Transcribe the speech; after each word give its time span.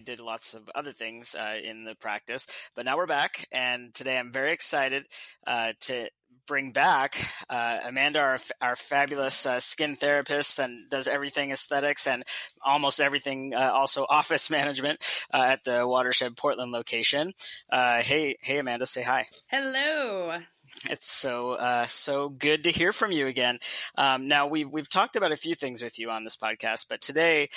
Did 0.00 0.20
lots 0.20 0.54
of 0.54 0.68
other 0.74 0.92
things 0.92 1.34
uh, 1.34 1.58
in 1.62 1.84
the 1.84 1.94
practice, 1.94 2.46
but 2.74 2.84
now 2.84 2.96
we're 2.96 3.06
back. 3.06 3.46
And 3.52 3.94
today 3.94 4.18
I'm 4.18 4.32
very 4.32 4.52
excited 4.52 5.06
uh, 5.46 5.74
to 5.82 6.08
bring 6.46 6.72
back 6.72 7.16
uh, 7.48 7.78
Amanda, 7.86 8.18
our, 8.18 8.38
our 8.60 8.76
fabulous 8.76 9.46
uh, 9.46 9.60
skin 9.60 9.94
therapist, 9.94 10.58
and 10.58 10.90
does 10.90 11.06
everything 11.06 11.52
aesthetics 11.52 12.06
and 12.06 12.24
almost 12.64 13.00
everything, 13.00 13.52
uh, 13.54 13.70
also 13.72 14.04
office 14.10 14.50
management 14.50 14.98
uh, 15.32 15.50
at 15.52 15.64
the 15.64 15.86
Watershed 15.86 16.36
Portland 16.36 16.72
location. 16.72 17.32
Uh, 17.70 18.02
hey, 18.02 18.36
hey, 18.42 18.58
Amanda, 18.58 18.86
say 18.86 19.02
hi. 19.02 19.26
Hello. 19.46 20.40
It's 20.88 21.06
so 21.06 21.52
uh, 21.52 21.86
so 21.86 22.28
good 22.28 22.64
to 22.64 22.70
hear 22.70 22.92
from 22.92 23.12
you 23.12 23.26
again. 23.26 23.58
Um, 23.96 24.28
now 24.28 24.46
we've 24.46 24.68
we've 24.68 24.88
talked 24.88 25.16
about 25.16 25.32
a 25.32 25.36
few 25.36 25.54
things 25.54 25.82
with 25.82 25.98
you 25.98 26.10
on 26.10 26.24
this 26.24 26.36
podcast, 26.36 26.88
but 26.88 27.00
today, 27.00 27.48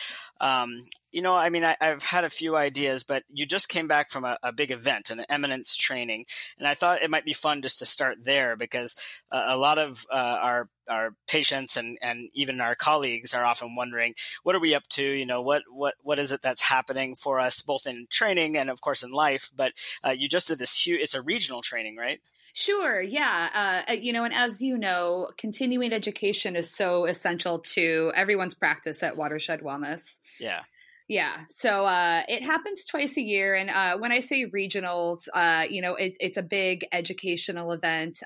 um, 0.41 0.85
you 1.11 1.21
know, 1.21 1.35
I 1.35 1.49
mean, 1.49 1.63
I, 1.63 1.75
have 1.79 2.03
had 2.03 2.23
a 2.23 2.29
few 2.29 2.55
ideas, 2.55 3.03
but 3.03 3.23
you 3.29 3.45
just 3.45 3.69
came 3.69 3.87
back 3.87 4.11
from 4.11 4.25
a, 4.25 4.37
a, 4.43 4.51
big 4.51 4.71
event, 4.71 5.09
an 5.09 5.23
eminence 5.29 5.75
training, 5.75 6.25
and 6.57 6.67
I 6.67 6.73
thought 6.73 7.01
it 7.01 7.09
might 7.09 7.23
be 7.23 7.33
fun 7.33 7.61
just 7.61 7.79
to 7.79 7.85
start 7.85 8.25
there 8.25 8.55
because 8.55 8.95
uh, 9.31 9.45
a 9.47 9.57
lot 9.57 9.77
of 9.77 10.05
uh, 10.11 10.39
our 10.41 10.69
our 10.89 11.15
patients 11.27 11.77
and 11.77 11.97
and 12.01 12.29
even 12.33 12.59
our 12.59 12.75
colleagues 12.75 13.33
are 13.33 13.45
often 13.45 13.75
wondering 13.75 14.15
what 14.43 14.55
are 14.55 14.59
we 14.59 14.75
up 14.75 14.87
to? 14.89 15.03
You 15.03 15.25
know 15.25 15.41
what 15.41 15.63
what 15.69 15.93
what 16.01 16.19
is 16.19 16.31
it 16.31 16.41
that's 16.41 16.61
happening 16.61 17.15
for 17.15 17.39
us 17.39 17.61
both 17.61 17.87
in 17.87 18.07
training 18.09 18.57
and 18.57 18.69
of 18.69 18.81
course 18.81 19.03
in 19.03 19.11
life? 19.11 19.49
But 19.55 19.73
uh, 20.03 20.15
you 20.17 20.27
just 20.27 20.47
did 20.47 20.59
this 20.59 20.85
huge 20.85 21.01
it's 21.01 21.13
a 21.13 21.21
regional 21.21 21.61
training 21.61 21.95
right 21.95 22.19
Sure. 22.53 23.01
Yeah. 23.01 23.49
Uh, 23.53 23.91
uh, 23.91 23.95
you 23.95 24.13
know, 24.13 24.23
and 24.23 24.33
as 24.33 24.61
you 24.61 24.77
know, 24.77 25.27
continuing 25.37 25.91
education 25.91 26.55
is 26.55 26.69
so 26.69 27.05
essential 27.05 27.59
to 27.59 28.11
everyone's 28.15 28.53
practice 28.53 29.01
at 29.01 29.17
Watershed 29.17 29.61
Wellness. 29.61 30.19
Yeah. 30.39 30.61
Yeah. 31.07 31.33
So 31.49 31.85
uh, 31.85 32.21
it 32.29 32.43
happens 32.43 32.85
twice 32.85 33.17
a 33.17 33.21
year. 33.21 33.55
And 33.55 33.69
uh, 33.69 33.97
when 33.97 34.11
I 34.11 34.19
say 34.19 34.45
regionals, 34.45 35.27
uh, 35.33 35.65
you 35.67 35.81
know, 35.81 35.95
it, 35.95 36.15
it's 36.19 36.37
a 36.37 36.43
big 36.43 36.85
educational 36.91 37.71
event. 37.71 38.21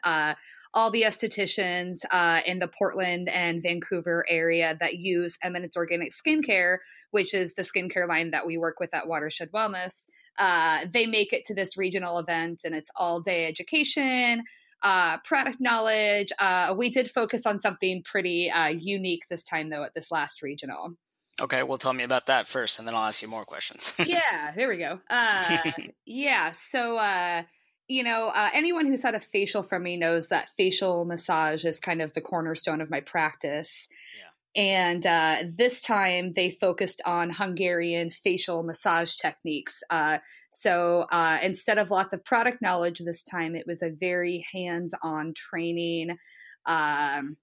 All 0.73 0.91
the 0.91 1.03
estheticians 1.03 1.99
uh, 2.11 2.41
in 2.45 2.59
the 2.59 2.67
Portland 2.67 3.29
and 3.29 3.61
Vancouver 3.61 4.25
area 4.27 4.77
that 4.79 4.95
use 4.95 5.37
Eminence 5.41 5.77
Organic 5.77 6.11
Skincare, 6.13 6.77
which 7.11 7.33
is 7.33 7.55
the 7.55 7.63
skincare 7.63 8.07
line 8.07 8.31
that 8.31 8.45
we 8.45 8.57
work 8.57 8.79
with 8.79 8.93
at 8.93 9.07
Watershed 9.07 9.51
Wellness, 9.51 10.07
uh, 10.37 10.85
they 10.91 11.05
make 11.05 11.33
it 11.33 11.45
to 11.45 11.55
this 11.55 11.77
regional 11.77 12.19
event 12.19 12.61
and 12.63 12.75
it's 12.75 12.91
all 12.95 13.21
day 13.21 13.47
education. 13.47 14.43
Uh, 14.83 15.17
product 15.23 15.57
knowledge. 15.59 16.31
Uh, 16.37 16.75
we 16.77 16.91
did 16.91 17.09
focus 17.09 17.47
on 17.47 17.59
something 17.59 18.03
pretty 18.03 18.51
uh, 18.51 18.67
unique 18.67 19.23
this 19.27 19.43
time, 19.43 19.69
though, 19.69 19.83
at 19.83 19.95
this 19.95 20.11
last 20.11 20.43
regional. 20.43 20.93
Okay, 21.39 21.61
well, 21.61 21.77
tell 21.77 21.93
me 21.93 22.03
about 22.03 22.27
that 22.27 22.47
first, 22.47 22.79
and 22.79 22.87
then 22.87 22.95
I'll 22.95 23.03
ask 23.05 23.21
you 23.21 23.27
more 23.27 23.45
questions. 23.45 23.93
yeah, 24.05 24.51
there 24.55 24.67
we 24.67 24.77
go. 24.77 24.99
Uh, 25.09 25.61
yeah, 26.05 26.53
so 26.69 26.97
uh, 26.97 27.43
you 27.87 28.03
know, 28.03 28.27
uh, 28.27 28.49
anyone 28.53 28.85
who's 28.85 29.03
had 29.03 29.15
a 29.15 29.19
facial 29.19 29.63
from 29.63 29.83
me 29.83 29.97
knows 29.97 30.27
that 30.27 30.49
facial 30.57 31.05
massage 31.05 31.63
is 31.63 31.79
kind 31.79 32.01
of 32.01 32.13
the 32.13 32.21
cornerstone 32.21 32.81
of 32.81 32.89
my 32.89 32.99
practice. 32.99 33.87
Yeah. 34.17 34.27
And 34.57 35.05
uh, 35.05 35.43
this 35.55 35.81
time 35.81 36.33
they 36.33 36.49
focused 36.49 37.01
on 37.05 37.29
Hungarian 37.29 38.09
facial 38.09 38.63
massage 38.63 39.15
techniques. 39.15 39.83
Uh, 39.89 40.17
so 40.51 41.05
uh, 41.11 41.37
instead 41.43 41.77
of 41.77 41.91
lots 41.91 42.13
of 42.13 42.25
product 42.25 42.61
knowledge 42.61 42.99
this 42.99 43.23
time, 43.23 43.55
it 43.55 43.67
was 43.67 43.83
a 43.83 43.91
very 43.91 44.45
hands 44.51 44.95
on 45.03 45.33
training. 45.35 46.17
Um, 46.65 47.37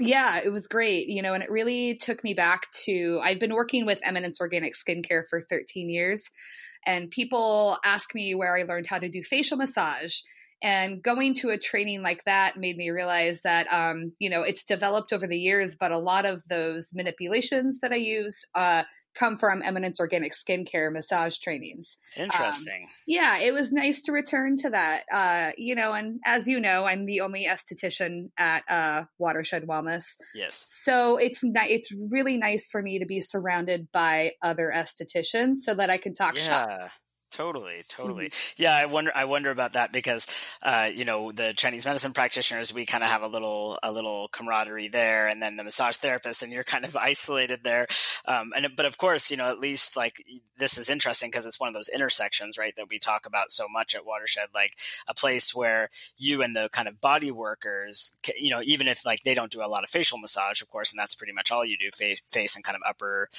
yeah, 0.00 0.40
it 0.44 0.50
was 0.50 0.66
great, 0.66 1.08
you 1.08 1.22
know, 1.22 1.34
and 1.34 1.42
it 1.42 1.50
really 1.50 1.96
took 1.96 2.24
me 2.24 2.34
back 2.34 2.70
to 2.84 3.20
I've 3.22 3.38
been 3.38 3.54
working 3.54 3.84
with 3.86 4.00
Eminence 4.02 4.40
Organic 4.40 4.74
Skincare 4.74 5.22
for 5.28 5.42
13 5.42 5.90
years. 5.90 6.30
And 6.86 7.10
people 7.10 7.78
ask 7.84 8.14
me 8.14 8.34
where 8.34 8.56
I 8.56 8.64
learned 8.64 8.86
how 8.88 8.98
to 8.98 9.08
do 9.08 9.22
facial 9.22 9.56
massage. 9.56 10.14
And 10.62 11.02
going 11.02 11.34
to 11.34 11.50
a 11.50 11.58
training 11.58 12.02
like 12.02 12.24
that 12.24 12.56
made 12.56 12.76
me 12.76 12.90
realize 12.90 13.42
that, 13.42 13.66
um, 13.72 14.12
you 14.18 14.30
know, 14.30 14.42
it's 14.42 14.64
developed 14.64 15.12
over 15.12 15.26
the 15.26 15.38
years, 15.38 15.76
but 15.78 15.90
a 15.90 15.98
lot 15.98 16.24
of 16.24 16.46
those 16.48 16.92
manipulations 16.94 17.80
that 17.82 17.92
I 17.92 17.96
use 17.96 18.34
uh, 18.54 18.84
come 19.14 19.36
from 19.36 19.62
Eminence 19.62 20.00
Organic 20.00 20.32
Skincare 20.32 20.92
massage 20.92 21.38
trainings. 21.38 21.98
Interesting. 22.16 22.84
Um, 22.84 22.90
yeah, 23.06 23.38
it 23.38 23.52
was 23.52 23.72
nice 23.72 24.02
to 24.02 24.12
return 24.12 24.56
to 24.58 24.70
that. 24.70 25.02
Uh, 25.12 25.52
you 25.56 25.74
know, 25.74 25.92
and 25.92 26.20
as 26.24 26.48
you 26.48 26.60
know, 26.60 26.84
I'm 26.84 27.06
the 27.06 27.20
only 27.20 27.46
esthetician 27.46 28.30
at 28.38 28.62
uh, 28.68 29.04
Watershed 29.18 29.66
Wellness. 29.66 30.04
Yes. 30.34 30.66
So 30.72 31.16
it's 31.16 31.42
ni- 31.42 31.70
it's 31.70 31.92
really 31.92 32.36
nice 32.36 32.68
for 32.70 32.82
me 32.82 32.98
to 32.98 33.06
be 33.06 33.20
surrounded 33.20 33.88
by 33.92 34.32
other 34.42 34.72
estheticians 34.74 35.58
so 35.58 35.74
that 35.74 35.90
I 35.90 35.98
can 35.98 36.14
talk 36.14 36.36
yeah. 36.36 36.42
shop 36.42 36.90
Totally, 37.32 37.82
totally. 37.88 38.26
Mm-hmm. 38.26 38.62
Yeah, 38.62 38.76
I 38.76 38.84
wonder. 38.84 39.10
I 39.14 39.24
wonder 39.24 39.50
about 39.50 39.72
that 39.72 39.90
because, 39.90 40.26
uh, 40.62 40.90
you 40.94 41.06
know, 41.06 41.32
the 41.32 41.54
Chinese 41.56 41.86
medicine 41.86 42.12
practitioners, 42.12 42.74
we 42.74 42.84
kind 42.84 43.02
of 43.02 43.08
have 43.08 43.22
a 43.22 43.26
little, 43.26 43.78
a 43.82 43.90
little 43.90 44.28
camaraderie 44.28 44.88
there, 44.88 45.28
and 45.28 45.40
then 45.40 45.56
the 45.56 45.64
massage 45.64 45.96
therapist, 45.96 46.42
and 46.42 46.52
you're 46.52 46.62
kind 46.62 46.84
of 46.84 46.94
isolated 47.00 47.60
there. 47.64 47.86
Um, 48.26 48.52
and 48.54 48.66
but 48.76 48.84
of 48.84 48.98
course, 48.98 49.30
you 49.30 49.38
know, 49.38 49.50
at 49.50 49.60
least 49.60 49.96
like 49.96 50.22
this 50.58 50.76
is 50.76 50.90
interesting 50.90 51.30
because 51.30 51.46
it's 51.46 51.58
one 51.58 51.68
of 51.68 51.74
those 51.74 51.88
intersections, 51.88 52.58
right, 52.58 52.76
that 52.76 52.90
we 52.90 52.98
talk 52.98 53.24
about 53.24 53.50
so 53.50 53.66
much 53.66 53.94
at 53.94 54.04
Watershed, 54.04 54.48
like 54.54 54.78
a 55.08 55.14
place 55.14 55.54
where 55.54 55.88
you 56.18 56.42
and 56.42 56.54
the 56.54 56.68
kind 56.70 56.86
of 56.86 57.00
body 57.00 57.30
workers, 57.30 58.18
you 58.38 58.50
know, 58.50 58.60
even 58.62 58.88
if 58.88 59.06
like 59.06 59.22
they 59.22 59.34
don't 59.34 59.50
do 59.50 59.64
a 59.64 59.66
lot 59.66 59.84
of 59.84 59.90
facial 59.90 60.18
massage, 60.18 60.60
of 60.60 60.68
course, 60.68 60.92
and 60.92 60.98
that's 60.98 61.14
pretty 61.14 61.32
much 61.32 61.50
all 61.50 61.64
you 61.64 61.78
do, 61.78 61.88
face, 61.94 62.20
face 62.30 62.54
and 62.54 62.62
kind 62.64 62.76
of 62.76 62.82
upper, 62.86 63.30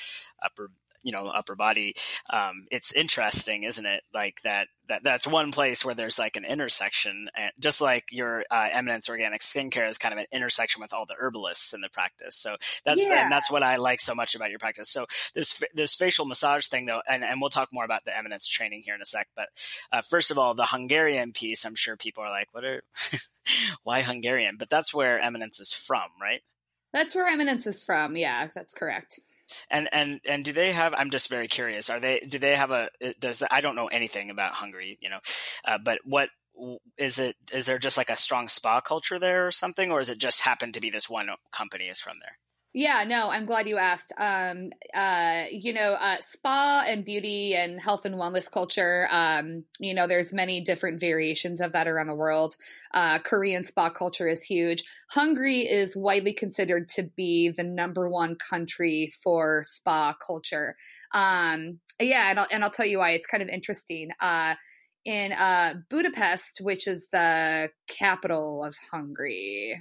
upper 0.43 0.71
you 1.03 1.11
know 1.11 1.27
upper 1.27 1.55
body 1.55 1.93
um, 2.31 2.65
it's 2.71 2.93
interesting 2.93 3.63
isn't 3.63 3.85
it? 3.85 4.01
Like 4.13 4.41
that 4.43 4.67
that 4.89 5.03
that's 5.03 5.25
one 5.25 5.51
place 5.51 5.85
where 5.85 5.95
there's 5.95 6.19
like 6.19 6.35
an 6.35 6.45
intersection 6.45 7.29
and 7.37 7.51
just 7.59 7.81
like 7.81 8.05
your 8.11 8.43
uh, 8.51 8.69
eminence 8.71 9.09
organic 9.09 9.41
skincare 9.41 9.87
is 9.87 9.97
kind 9.97 10.13
of 10.13 10.19
an 10.19 10.25
intersection 10.31 10.81
with 10.81 10.93
all 10.93 11.05
the 11.05 11.15
herbalists 11.17 11.73
in 11.73 11.81
the 11.81 11.89
practice. 11.89 12.35
So 12.35 12.55
that's 12.85 13.05
yeah. 13.05 13.23
and 13.23 13.31
that's 13.31 13.49
what 13.51 13.63
i 13.63 13.77
like 13.77 14.01
so 14.01 14.15
much 14.15 14.35
about 14.35 14.49
your 14.49 14.59
practice. 14.59 14.89
So 14.89 15.05
this 15.35 15.63
this 15.73 15.95
facial 15.95 16.25
massage 16.25 16.67
thing 16.67 16.85
though 16.85 17.01
and, 17.09 17.23
and 17.23 17.39
we'll 17.39 17.49
talk 17.49 17.69
more 17.71 17.85
about 17.85 18.05
the 18.05 18.17
eminence 18.17 18.47
training 18.47 18.81
here 18.83 18.95
in 18.95 19.01
a 19.01 19.05
sec 19.05 19.27
but 19.35 19.49
uh, 19.91 20.01
first 20.01 20.31
of 20.31 20.37
all 20.37 20.53
the 20.53 20.65
hungarian 20.65 21.31
piece 21.31 21.65
i'm 21.65 21.75
sure 21.75 21.95
people 21.97 22.23
are 22.23 22.29
like 22.29 22.47
what 22.51 22.63
are 22.63 22.83
why 23.83 24.01
hungarian? 24.01 24.55
But 24.57 24.69
that's 24.69 24.93
where 24.93 25.19
eminence 25.19 25.59
is 25.59 25.73
from 25.73 26.09
right? 26.21 26.41
That's 26.91 27.15
where 27.15 27.27
eminence 27.27 27.67
is 27.67 27.83
from 27.83 28.15
yeah 28.15 28.47
that's 28.53 28.73
correct 28.73 29.19
and 29.69 29.87
and 29.91 30.19
and 30.27 30.45
do 30.45 30.53
they 30.53 30.71
have? 30.71 30.93
I'm 30.97 31.09
just 31.09 31.29
very 31.29 31.47
curious. 31.47 31.89
Are 31.89 31.99
they? 31.99 32.19
Do 32.19 32.39
they 32.39 32.55
have 32.55 32.71
a? 32.71 32.89
Does 33.19 33.43
I 33.49 33.61
don't 33.61 33.75
know 33.75 33.87
anything 33.87 34.29
about 34.29 34.53
Hungary, 34.53 34.97
you 35.01 35.09
know, 35.09 35.19
uh, 35.65 35.79
but 35.83 35.99
what 36.03 36.29
is 36.97 37.19
it? 37.19 37.35
Is 37.51 37.65
there 37.65 37.79
just 37.79 37.97
like 37.97 38.09
a 38.09 38.17
strong 38.17 38.47
spa 38.47 38.81
culture 38.81 39.19
there 39.19 39.47
or 39.47 39.51
something, 39.51 39.91
or 39.91 39.99
is 39.99 40.09
it 40.09 40.17
just 40.17 40.41
happened 40.41 40.73
to 40.75 40.81
be 40.81 40.89
this 40.89 41.09
one 41.09 41.29
company 41.51 41.85
is 41.85 41.99
from 41.99 42.17
there? 42.21 42.37
Yeah, 42.75 43.03
no, 43.07 43.29
I'm 43.29 43.45
glad 43.45 43.67
you 43.69 43.77
asked. 43.77 44.13
Um, 44.17 44.71
uh, 44.95 45.43
you 45.51 45.73
know, 45.73 45.93
uh, 45.93 46.17
spa 46.21 46.83
and 46.87 47.05
beauty 47.05 47.53
and 47.55 47.79
health 47.79 48.03
and 48.03 48.15
wellness 48.15 48.51
culture. 48.51 49.07
Um, 49.11 49.65
you 49.79 49.93
know, 49.93 50.07
there's 50.07 50.33
many 50.33 50.59
different 50.61 50.99
variations 50.99 51.61
of 51.61 51.73
that 51.73 51.87
around 51.87 52.07
the 52.07 52.15
world. 52.15 52.55
Uh, 52.91 53.19
Korean 53.19 53.63
spa 53.63 53.91
culture 53.91 54.27
is 54.27 54.41
huge. 54.41 54.83
Hungary 55.11 55.59
is 55.59 55.95
widely 55.95 56.33
considered 56.33 56.89
to 56.89 57.03
be 57.15 57.49
the 57.55 57.63
number 57.63 58.09
one 58.09 58.35
country 58.37 59.11
for 59.23 59.61
spa 59.63 60.15
culture. 60.25 60.75
Um, 61.13 61.79
yeah, 62.01 62.31
and 62.31 62.39
I'll, 62.39 62.47
and 62.51 62.63
I'll 62.63 62.71
tell 62.71 62.87
you 62.87 62.97
why. 62.97 63.11
It's 63.11 63.27
kind 63.27 63.43
of 63.43 63.49
interesting. 63.49 64.09
Uh, 64.19 64.55
in 65.05 65.31
uh, 65.33 65.75
Budapest, 65.89 66.61
which 66.61 66.87
is 66.87 67.09
the 67.11 67.69
capital 67.87 68.63
of 68.63 68.73
Hungary, 68.91 69.75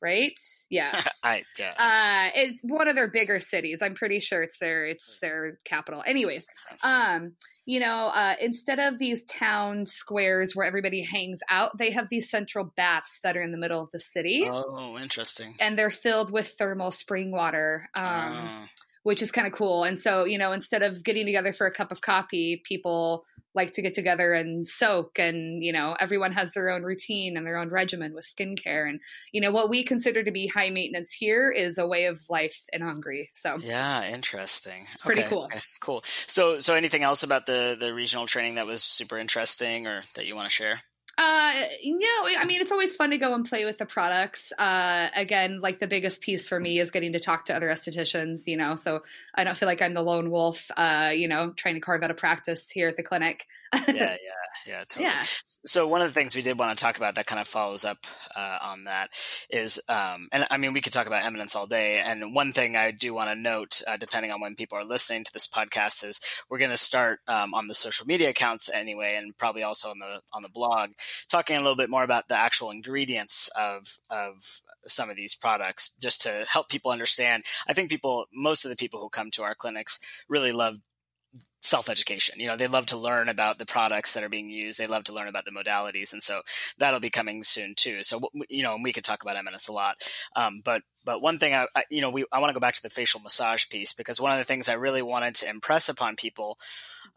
right? 0.00 0.32
Yes. 0.68 1.08
I, 1.22 1.44
yeah. 1.58 1.74
Uh, 1.78 2.30
it's 2.34 2.60
one 2.62 2.88
of 2.88 2.96
their 2.96 3.08
bigger 3.08 3.38
cities. 3.38 3.78
I'm 3.82 3.94
pretty 3.94 4.18
sure 4.20 4.42
it's 4.42 4.58
their 4.58 4.84
it's 4.84 5.18
their 5.20 5.58
capital. 5.64 6.02
Anyways, 6.04 6.44
um, 6.84 7.34
you 7.66 7.78
know, 7.78 8.10
uh, 8.12 8.34
instead 8.40 8.80
of 8.80 8.98
these 8.98 9.24
town 9.24 9.86
squares 9.86 10.56
where 10.56 10.66
everybody 10.66 11.02
hangs 11.02 11.40
out, 11.48 11.78
they 11.78 11.92
have 11.92 12.08
these 12.08 12.28
central 12.28 12.72
baths 12.76 13.20
that 13.22 13.36
are 13.36 13.42
in 13.42 13.52
the 13.52 13.58
middle 13.58 13.80
of 13.80 13.90
the 13.92 14.00
city. 14.00 14.48
Oh, 14.50 14.98
interesting. 14.98 15.54
And 15.60 15.78
they're 15.78 15.90
filled 15.90 16.32
with 16.32 16.54
thermal 16.58 16.90
spring 16.90 17.30
water. 17.30 17.88
Um, 17.96 18.04
oh 18.36 18.66
which 19.06 19.22
is 19.22 19.30
kind 19.30 19.46
of 19.46 19.52
cool. 19.52 19.84
And 19.84 20.00
so, 20.00 20.24
you 20.24 20.36
know, 20.36 20.50
instead 20.50 20.82
of 20.82 21.04
getting 21.04 21.26
together 21.26 21.52
for 21.52 21.64
a 21.64 21.70
cup 21.70 21.92
of 21.92 22.00
coffee, 22.00 22.60
people 22.64 23.24
like 23.54 23.72
to 23.74 23.80
get 23.80 23.94
together 23.94 24.32
and 24.32 24.66
soak 24.66 25.20
and, 25.20 25.62
you 25.62 25.72
know, 25.72 25.94
everyone 26.00 26.32
has 26.32 26.50
their 26.54 26.70
own 26.70 26.82
routine 26.82 27.36
and 27.36 27.46
their 27.46 27.56
own 27.56 27.68
regimen 27.68 28.14
with 28.14 28.26
skincare. 28.26 28.88
And, 28.88 28.98
you 29.30 29.40
know, 29.40 29.52
what 29.52 29.70
we 29.70 29.84
consider 29.84 30.24
to 30.24 30.32
be 30.32 30.48
high 30.48 30.70
maintenance 30.70 31.12
here 31.12 31.52
is 31.52 31.78
a 31.78 31.86
way 31.86 32.06
of 32.06 32.20
life 32.28 32.64
in 32.72 32.82
Hungary. 32.82 33.30
So 33.32 33.58
Yeah, 33.60 34.10
interesting. 34.10 34.88
It's 34.94 35.04
pretty 35.04 35.20
okay, 35.20 35.30
cool. 35.30 35.44
Okay, 35.44 35.60
cool. 35.78 36.00
So 36.04 36.58
so 36.58 36.74
anything 36.74 37.04
else 37.04 37.22
about 37.22 37.46
the 37.46 37.76
the 37.78 37.94
regional 37.94 38.26
training 38.26 38.56
that 38.56 38.66
was 38.66 38.82
super 38.82 39.18
interesting 39.18 39.86
or 39.86 40.02
that 40.16 40.26
you 40.26 40.34
want 40.34 40.46
to 40.46 40.52
share? 40.52 40.80
Uh, 41.18 41.64
you 41.82 41.98
know, 41.98 42.38
I 42.38 42.44
mean, 42.44 42.60
it's 42.60 42.72
always 42.72 42.94
fun 42.94 43.10
to 43.10 43.18
go 43.18 43.32
and 43.32 43.46
play 43.46 43.64
with 43.64 43.78
the 43.78 43.86
products. 43.86 44.52
Uh, 44.58 45.08
again, 45.14 45.60
like 45.62 45.80
the 45.80 45.86
biggest 45.86 46.20
piece 46.20 46.46
for 46.46 46.60
me 46.60 46.78
is 46.78 46.90
getting 46.90 47.14
to 47.14 47.20
talk 47.20 47.46
to 47.46 47.56
other 47.56 47.68
estheticians, 47.68 48.42
you 48.46 48.58
know, 48.58 48.76
so 48.76 49.02
I 49.34 49.44
don't 49.44 49.56
feel 49.56 49.66
like 49.66 49.80
I'm 49.80 49.94
the 49.94 50.02
lone 50.02 50.30
wolf, 50.30 50.70
uh, 50.76 51.12
you 51.14 51.28
know, 51.28 51.52
trying 51.56 51.76
to 51.76 51.80
carve 51.80 52.02
out 52.02 52.10
a 52.10 52.14
practice 52.14 52.70
here 52.70 52.88
at 52.88 52.98
the 52.98 53.02
clinic. 53.02 53.46
yeah, 53.74 53.82
yeah, 53.88 54.16
yeah, 54.66 54.84
totally. 54.88 55.04
Yeah. 55.04 55.22
So 55.64 55.86
one 55.86 56.00
of 56.00 56.08
the 56.08 56.12
things 56.12 56.34
we 56.34 56.42
did 56.42 56.58
want 56.58 56.76
to 56.76 56.82
talk 56.82 56.96
about 56.96 57.14
that 57.14 57.26
kind 57.26 57.40
of 57.40 57.46
follows 57.46 57.84
up 57.84 57.98
uh, 58.34 58.58
on 58.62 58.84
that 58.84 59.10
is, 59.50 59.80
um, 59.88 60.28
and 60.32 60.46
I 60.50 60.56
mean, 60.56 60.72
we 60.72 60.80
could 60.80 60.92
talk 60.92 61.06
about 61.06 61.24
eminence 61.24 61.54
all 61.54 61.66
day. 61.66 62.02
And 62.04 62.34
one 62.34 62.52
thing 62.52 62.76
I 62.76 62.90
do 62.90 63.14
want 63.14 63.30
to 63.30 63.36
note, 63.36 63.82
uh, 63.86 63.96
depending 63.96 64.32
on 64.32 64.40
when 64.40 64.54
people 64.54 64.78
are 64.78 64.84
listening 64.84 65.24
to 65.24 65.32
this 65.32 65.46
podcast, 65.46 66.04
is 66.04 66.20
we're 66.48 66.58
going 66.58 66.70
to 66.70 66.76
start 66.76 67.20
um, 67.28 67.54
on 67.54 67.68
the 67.68 67.74
social 67.74 68.06
media 68.06 68.30
accounts 68.30 68.68
anyway, 68.68 69.16
and 69.18 69.36
probably 69.36 69.62
also 69.62 69.90
on 69.90 69.98
the 69.98 70.20
on 70.32 70.42
the 70.42 70.48
blog 70.48 70.90
talking 71.28 71.56
a 71.56 71.60
little 71.60 71.76
bit 71.76 71.90
more 71.90 72.04
about 72.04 72.28
the 72.28 72.36
actual 72.36 72.70
ingredients 72.70 73.48
of 73.58 73.98
of 74.10 74.62
some 74.86 75.10
of 75.10 75.16
these 75.16 75.34
products 75.34 75.94
just 76.00 76.22
to 76.22 76.44
help 76.50 76.68
people 76.68 76.90
understand. 76.90 77.44
I 77.68 77.72
think 77.72 77.90
people 77.90 78.26
most 78.32 78.64
of 78.64 78.70
the 78.70 78.76
people 78.76 79.00
who 79.00 79.08
come 79.08 79.30
to 79.32 79.42
our 79.42 79.54
clinics 79.54 79.98
really 80.28 80.52
love 80.52 80.78
self 81.60 81.88
education. 81.88 82.38
You 82.38 82.46
know, 82.46 82.56
they 82.56 82.68
love 82.68 82.86
to 82.86 82.96
learn 82.96 83.28
about 83.28 83.58
the 83.58 83.66
products 83.66 84.14
that 84.14 84.22
are 84.22 84.28
being 84.28 84.48
used. 84.48 84.78
They 84.78 84.86
love 84.86 85.04
to 85.04 85.12
learn 85.12 85.28
about 85.28 85.44
the 85.44 85.50
modalities, 85.50 86.12
and 86.12 86.22
so 86.22 86.42
that'll 86.78 87.00
be 87.00 87.10
coming 87.10 87.42
soon 87.42 87.74
too. 87.74 88.02
So 88.02 88.20
you 88.48 88.62
know, 88.62 88.78
we 88.82 88.92
could 88.92 89.04
talk 89.04 89.22
about 89.22 89.36
eminence 89.36 89.68
a 89.68 89.72
lot, 89.72 89.96
um, 90.34 90.60
but 90.64 90.82
but 91.04 91.22
one 91.22 91.38
thing 91.38 91.54
I, 91.54 91.66
I 91.74 91.84
you 91.90 92.00
know, 92.00 92.10
we 92.10 92.24
I 92.32 92.40
want 92.40 92.50
to 92.50 92.54
go 92.54 92.60
back 92.60 92.74
to 92.74 92.82
the 92.82 92.90
facial 92.90 93.20
massage 93.20 93.68
piece 93.68 93.92
because 93.92 94.20
one 94.20 94.32
of 94.32 94.38
the 94.38 94.44
things 94.44 94.68
I 94.68 94.74
really 94.74 95.02
wanted 95.02 95.34
to 95.36 95.50
impress 95.50 95.88
upon 95.88 96.16
people 96.16 96.58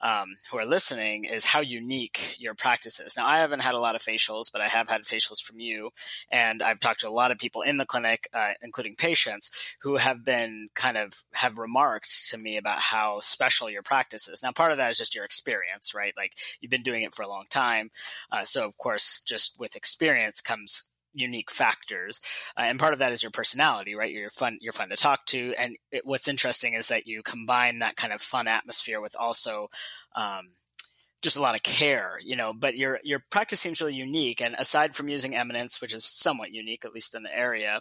um, 0.02 0.38
who 0.52 0.58
are 0.58 0.66
listening 0.66 1.26
is 1.26 1.46
how 1.46 1.60
unique 1.60 2.36
your 2.40 2.54
practice 2.54 3.00
is. 3.00 3.18
Now, 3.18 3.26
I 3.26 3.40
haven't 3.40 3.62
had 3.62 3.74
a 3.74 3.80
lot 3.80 3.96
of 3.96 4.02
facials, 4.02 4.52
but 4.52 4.62
I 4.62 4.68
have 4.68 4.90
had 4.90 5.04
facials 5.04 5.42
from 5.42 5.60
you, 5.60 5.92
and 6.32 6.62
I've 6.64 6.80
talked 6.80 7.02
to 7.02 7.10
a 7.10 7.12
lot 7.12 7.32
of 7.32 7.38
people 7.38 7.62
in 7.62 7.78
the 7.78 7.86
clinic, 7.86 8.30
uh, 8.34 8.54
including 8.62 8.96
patients, 8.96 9.50
who 9.82 9.98
have 9.98 10.24
been 10.24 10.70
kind 10.74 10.98
of 10.98 11.24
have 11.34 11.58
remarked 11.58 12.30
to 12.30 12.38
me 12.38 12.58
about 12.58 12.80
how 12.80 13.20
special 13.20 13.70
your 13.70 13.84
practice 13.84 14.28
is. 14.28 14.42
Now, 14.44 14.52
part 14.52 14.72
of 14.72 14.78
that 14.78 14.92
is 14.92 14.98
just 14.98 15.16
your 15.16 15.26
experience, 15.26 15.94
right? 15.94 16.14
Like 16.16 16.34
you've 16.62 16.72
been 16.72 16.84
doing 16.84 17.04
it 17.04 17.14
for 17.14 17.24
a 17.24 17.30
long 17.30 17.46
time, 17.50 17.92
uh, 18.32 18.44
so 18.44 18.66
of 18.66 18.78
course, 18.78 19.22
just 19.26 19.60
with 19.60 19.76
experience 19.76 20.42
comes 20.42 20.92
unique 21.14 21.52
factors 21.52 22.20
uh, 22.58 22.62
and 22.62 22.80
part 22.80 22.94
of 22.94 23.00
that 23.00 23.12
is 23.12 23.24
your 23.24 23.32
personality 23.32 23.96
right? 23.96 24.12
You're 24.12 24.30
fun 24.30 24.58
you're 24.62 24.74
fun 24.74 24.90
to 24.90 24.96
talk 24.96 25.26
to 25.28 25.54
and 25.60 25.76
it, 25.92 26.02
what's 26.06 26.28
interesting 26.28 26.74
is 26.74 26.88
that 26.90 27.08
you 27.08 27.24
combine 27.24 27.80
that 27.80 27.96
kind 27.96 28.14
of 28.14 28.22
fun 28.22 28.48
atmosphere 28.48 29.02
with 29.02 29.16
also 29.20 29.70
um, 30.16 30.50
just 31.22 31.38
a 31.38 31.42
lot 31.42 31.56
of 31.56 31.64
care 31.64 32.20
you 32.24 32.36
know 32.36 32.54
but 32.54 32.76
your 32.76 33.00
your 33.04 33.22
practice 33.30 33.60
seems 33.60 33.82
really 33.82 33.96
unique 33.96 34.42
and 34.42 34.56
aside 34.58 34.96
from 34.96 35.10
using 35.10 35.36
eminence 35.36 35.82
which 35.82 35.94
is 35.94 36.06
somewhat 36.06 36.52
unique 36.52 36.86
at 36.86 36.94
least 36.94 37.16
in 37.16 37.24
the 37.24 37.38
area 37.38 37.80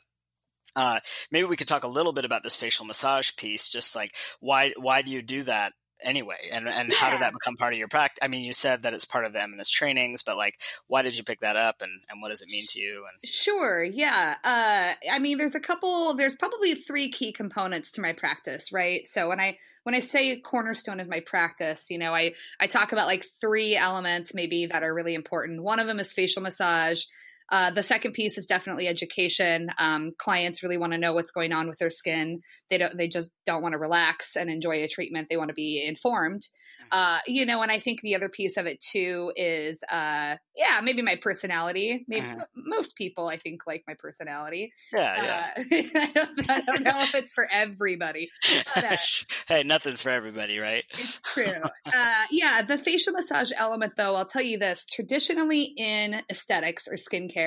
uh, 0.76 1.00
maybe 1.32 1.46
we 1.46 1.56
could 1.56 1.69
talk 1.69 1.84
a 1.84 1.88
little 1.88 2.12
bit 2.12 2.25
about 2.25 2.42
this 2.42 2.56
facial 2.56 2.84
massage 2.84 3.34
piece 3.36 3.69
just 3.69 3.96
like 3.96 4.14
why 4.40 4.72
why 4.76 5.02
do 5.02 5.10
you 5.10 5.22
do 5.22 5.42
that 5.42 5.72
anyway 6.02 6.36
and 6.52 6.68
and 6.68 6.90
yeah. 6.90 6.96
how 6.96 7.10
did 7.10 7.20
that 7.20 7.32
become 7.32 7.56
part 7.56 7.72
of 7.72 7.78
your 7.78 7.88
practice 7.88 8.18
i 8.22 8.28
mean 8.28 8.44
you 8.44 8.52
said 8.52 8.82
that 8.82 8.94
it's 8.94 9.04
part 9.04 9.24
of 9.24 9.32
the 9.32 9.42
eminence 9.42 9.68
trainings 9.68 10.22
but 10.22 10.36
like 10.36 10.60
why 10.86 11.02
did 11.02 11.16
you 11.16 11.24
pick 11.24 11.40
that 11.40 11.56
up 11.56 11.82
and 11.82 11.90
and 12.08 12.22
what 12.22 12.28
does 12.28 12.40
it 12.40 12.48
mean 12.48 12.64
to 12.68 12.80
you 12.80 13.04
and 13.10 13.28
sure 13.30 13.82
yeah 13.82 14.36
uh 14.44 14.92
i 15.12 15.18
mean 15.18 15.38
there's 15.38 15.54
a 15.54 15.60
couple 15.60 16.14
there's 16.14 16.36
probably 16.36 16.74
three 16.74 17.10
key 17.10 17.32
components 17.32 17.90
to 17.90 18.00
my 18.00 18.12
practice 18.12 18.72
right 18.72 19.08
so 19.08 19.28
when 19.28 19.40
i 19.40 19.56
when 19.82 19.94
i 19.94 20.00
say 20.00 20.38
cornerstone 20.40 21.00
of 21.00 21.08
my 21.08 21.20
practice 21.20 21.90
you 21.90 21.98
know 21.98 22.14
i 22.14 22.32
i 22.60 22.66
talk 22.66 22.92
about 22.92 23.06
like 23.06 23.24
three 23.40 23.76
elements 23.76 24.34
maybe 24.34 24.66
that 24.66 24.82
are 24.82 24.94
really 24.94 25.14
important 25.14 25.62
one 25.62 25.80
of 25.80 25.86
them 25.86 25.98
is 25.98 26.12
facial 26.12 26.42
massage 26.42 27.04
uh, 27.50 27.70
the 27.70 27.82
second 27.82 28.12
piece 28.12 28.36
is 28.36 28.46
definitely 28.46 28.86
education. 28.86 29.68
Um, 29.78 30.12
clients 30.18 30.62
really 30.62 30.76
want 30.76 30.92
to 30.92 30.98
know 30.98 31.14
what's 31.14 31.30
going 31.30 31.52
on 31.52 31.68
with 31.68 31.78
their 31.78 31.90
skin. 31.90 32.42
They 32.68 32.76
don't. 32.76 32.96
They 32.96 33.08
just 33.08 33.30
don't 33.46 33.62
want 33.62 33.72
to 33.72 33.78
relax 33.78 34.36
and 34.36 34.50
enjoy 34.50 34.82
a 34.82 34.88
treatment. 34.88 35.28
They 35.30 35.38
want 35.38 35.48
to 35.48 35.54
be 35.54 35.82
informed. 35.86 36.42
Mm-hmm. 36.42 36.88
Uh, 36.92 37.18
you 37.26 37.46
know, 37.46 37.62
and 37.62 37.72
I 37.72 37.78
think 37.78 38.00
the 38.02 38.14
other 38.16 38.28
piece 38.28 38.58
of 38.58 38.66
it 38.66 38.80
too 38.80 39.32
is, 39.34 39.82
uh, 39.90 40.36
yeah, 40.54 40.80
maybe 40.82 41.00
my 41.00 41.16
personality. 41.16 42.04
Maybe 42.06 42.26
uh-huh. 42.26 42.44
most 42.66 42.96
people, 42.96 43.28
I 43.28 43.38
think, 43.38 43.62
like 43.66 43.84
my 43.88 43.94
personality. 43.98 44.72
Yeah, 44.92 45.22
yeah. 45.22 45.50
Uh, 45.56 45.62
I, 45.72 46.10
don't, 46.14 46.50
I, 46.50 46.60
don't, 46.60 46.82
know 46.82 47.00
if 47.00 47.14
it's 47.14 47.32
for 47.32 47.48
everybody. 47.50 48.28
But, 48.74 49.24
hey, 49.48 49.62
nothing's 49.62 50.02
for 50.02 50.10
everybody, 50.10 50.58
right? 50.58 50.84
It's 50.90 51.20
true. 51.24 51.62
Uh, 51.86 52.24
yeah, 52.30 52.62
the 52.66 52.76
facial 52.76 53.14
massage 53.14 53.52
element, 53.56 53.94
though, 53.96 54.14
I'll 54.16 54.26
tell 54.26 54.42
you 54.42 54.58
this: 54.58 54.84
traditionally 54.92 55.72
in 55.76 56.20
aesthetics 56.30 56.88
or 56.88 56.96
skincare 56.96 57.38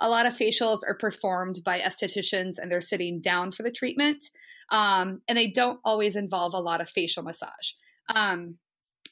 a 0.00 0.08
lot 0.08 0.26
of 0.26 0.34
facials 0.34 0.80
are 0.86 0.96
performed 0.96 1.60
by 1.64 1.80
estheticians 1.80 2.54
and 2.58 2.70
they're 2.70 2.80
sitting 2.80 3.20
down 3.20 3.52
for 3.52 3.62
the 3.62 3.70
treatment. 3.70 4.24
Um, 4.70 5.20
and 5.28 5.36
they 5.36 5.50
don't 5.50 5.80
always 5.84 6.16
involve 6.16 6.54
a 6.54 6.60
lot 6.60 6.80
of 6.80 6.88
facial 6.88 7.22
massage. 7.22 7.72
Um, 8.14 8.58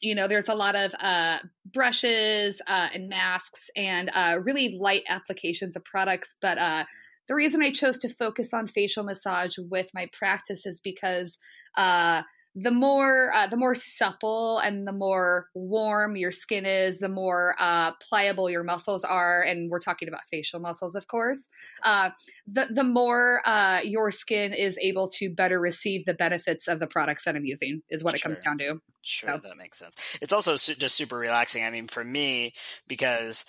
you 0.00 0.14
know, 0.14 0.28
there's 0.28 0.48
a 0.48 0.54
lot 0.54 0.76
of 0.76 0.94
uh, 1.00 1.38
brushes 1.72 2.62
uh, 2.66 2.88
and 2.94 3.08
masks 3.08 3.70
and 3.76 4.10
uh, 4.14 4.38
really 4.42 4.76
light 4.78 5.02
applications 5.08 5.76
of 5.76 5.84
products. 5.84 6.36
But 6.40 6.58
uh, 6.58 6.84
the 7.26 7.34
reason 7.34 7.62
I 7.62 7.72
chose 7.72 7.98
to 7.98 8.08
focus 8.08 8.54
on 8.54 8.68
facial 8.68 9.04
massage 9.04 9.56
with 9.58 9.90
my 9.94 10.08
practice 10.12 10.66
is 10.66 10.80
because 10.82 11.36
uh, 11.76 12.22
the 12.60 12.72
more 12.72 13.30
uh, 13.32 13.46
the 13.46 13.56
more 13.56 13.74
supple 13.76 14.58
and 14.58 14.86
the 14.86 14.92
more 14.92 15.48
warm 15.54 16.16
your 16.16 16.32
skin 16.32 16.66
is, 16.66 16.98
the 16.98 17.08
more 17.08 17.54
uh, 17.58 17.92
pliable 18.08 18.50
your 18.50 18.64
muscles 18.64 19.04
are, 19.04 19.42
and 19.42 19.70
we're 19.70 19.78
talking 19.78 20.08
about 20.08 20.22
facial 20.30 20.58
muscles, 20.58 20.96
of 20.96 21.06
course. 21.06 21.48
Uh, 21.84 22.10
the 22.46 22.66
the 22.70 22.82
more 22.82 23.40
uh, 23.44 23.80
your 23.84 24.10
skin 24.10 24.52
is 24.52 24.76
able 24.78 25.08
to 25.08 25.32
better 25.32 25.60
receive 25.60 26.04
the 26.04 26.14
benefits 26.14 26.66
of 26.66 26.80
the 26.80 26.88
products 26.88 27.24
that 27.24 27.36
I'm 27.36 27.44
using, 27.44 27.82
is 27.90 28.02
what 28.02 28.12
sure. 28.12 28.18
it 28.18 28.22
comes 28.22 28.40
down 28.40 28.58
to. 28.58 28.80
Sure, 29.02 29.36
so. 29.36 29.48
that 29.48 29.56
makes 29.56 29.78
sense. 29.78 30.18
It's 30.20 30.32
also 30.32 30.56
su- 30.56 30.74
just 30.74 30.96
super 30.96 31.16
relaxing. 31.16 31.64
I 31.64 31.70
mean, 31.70 31.86
for 31.86 32.02
me, 32.02 32.54
because 32.88 33.44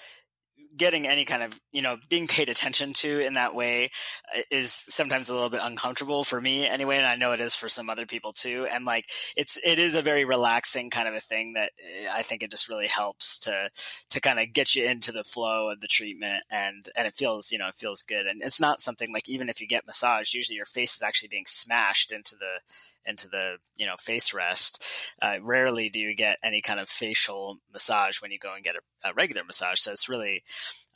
getting 0.79 1.05
any 1.05 1.25
kind 1.25 1.43
of 1.43 1.59
you 1.71 1.81
know 1.81 1.97
being 2.07 2.25
paid 2.25 2.49
attention 2.49 2.93
to 2.93 3.19
in 3.19 3.35
that 3.35 3.53
way 3.53 3.89
uh, 4.35 4.41
is 4.49 4.71
sometimes 4.71 5.29
a 5.29 5.33
little 5.33 5.49
bit 5.49 5.59
uncomfortable 5.61 6.23
for 6.23 6.39
me 6.39 6.65
anyway 6.65 6.97
and 6.97 7.05
i 7.05 7.15
know 7.15 7.33
it 7.33 7.41
is 7.41 7.53
for 7.53 7.67
some 7.67 7.89
other 7.89 8.05
people 8.05 8.31
too 8.31 8.65
and 8.73 8.85
like 8.85 9.05
it's 9.35 9.59
it 9.63 9.77
is 9.77 9.93
a 9.93 10.01
very 10.01 10.23
relaxing 10.23 10.89
kind 10.89 11.07
of 11.07 11.13
a 11.13 11.19
thing 11.19 11.53
that 11.53 11.71
uh, 11.83 12.11
i 12.15 12.23
think 12.23 12.41
it 12.41 12.49
just 12.49 12.69
really 12.69 12.87
helps 12.87 13.37
to 13.37 13.69
to 14.09 14.21
kind 14.21 14.39
of 14.39 14.53
get 14.53 14.73
you 14.73 14.85
into 14.85 15.11
the 15.11 15.23
flow 15.23 15.69
of 15.69 15.81
the 15.81 15.87
treatment 15.87 16.41
and 16.49 16.87
and 16.97 17.05
it 17.05 17.15
feels 17.15 17.51
you 17.51 17.59
know 17.59 17.67
it 17.67 17.75
feels 17.75 18.01
good 18.01 18.25
and 18.25 18.41
it's 18.41 18.59
not 18.59 18.81
something 18.81 19.11
like 19.13 19.27
even 19.27 19.49
if 19.49 19.59
you 19.59 19.67
get 19.67 19.85
massage 19.85 20.33
usually 20.33 20.55
your 20.55 20.65
face 20.65 20.95
is 20.95 21.03
actually 21.03 21.27
being 21.27 21.45
smashed 21.45 22.11
into 22.11 22.35
the 22.35 22.59
into 23.05 23.27
the 23.27 23.57
you 23.75 23.85
know 23.85 23.95
face 23.99 24.33
rest. 24.33 24.83
Uh, 25.21 25.37
rarely 25.41 25.89
do 25.89 25.99
you 25.99 26.15
get 26.15 26.37
any 26.43 26.61
kind 26.61 26.79
of 26.79 26.89
facial 26.89 27.59
massage 27.73 28.21
when 28.21 28.31
you 28.31 28.39
go 28.39 28.53
and 28.53 28.63
get 28.63 28.75
a, 28.75 29.09
a 29.09 29.13
regular 29.13 29.43
massage. 29.43 29.79
So 29.79 29.91
it's 29.91 30.09
really, 30.09 30.43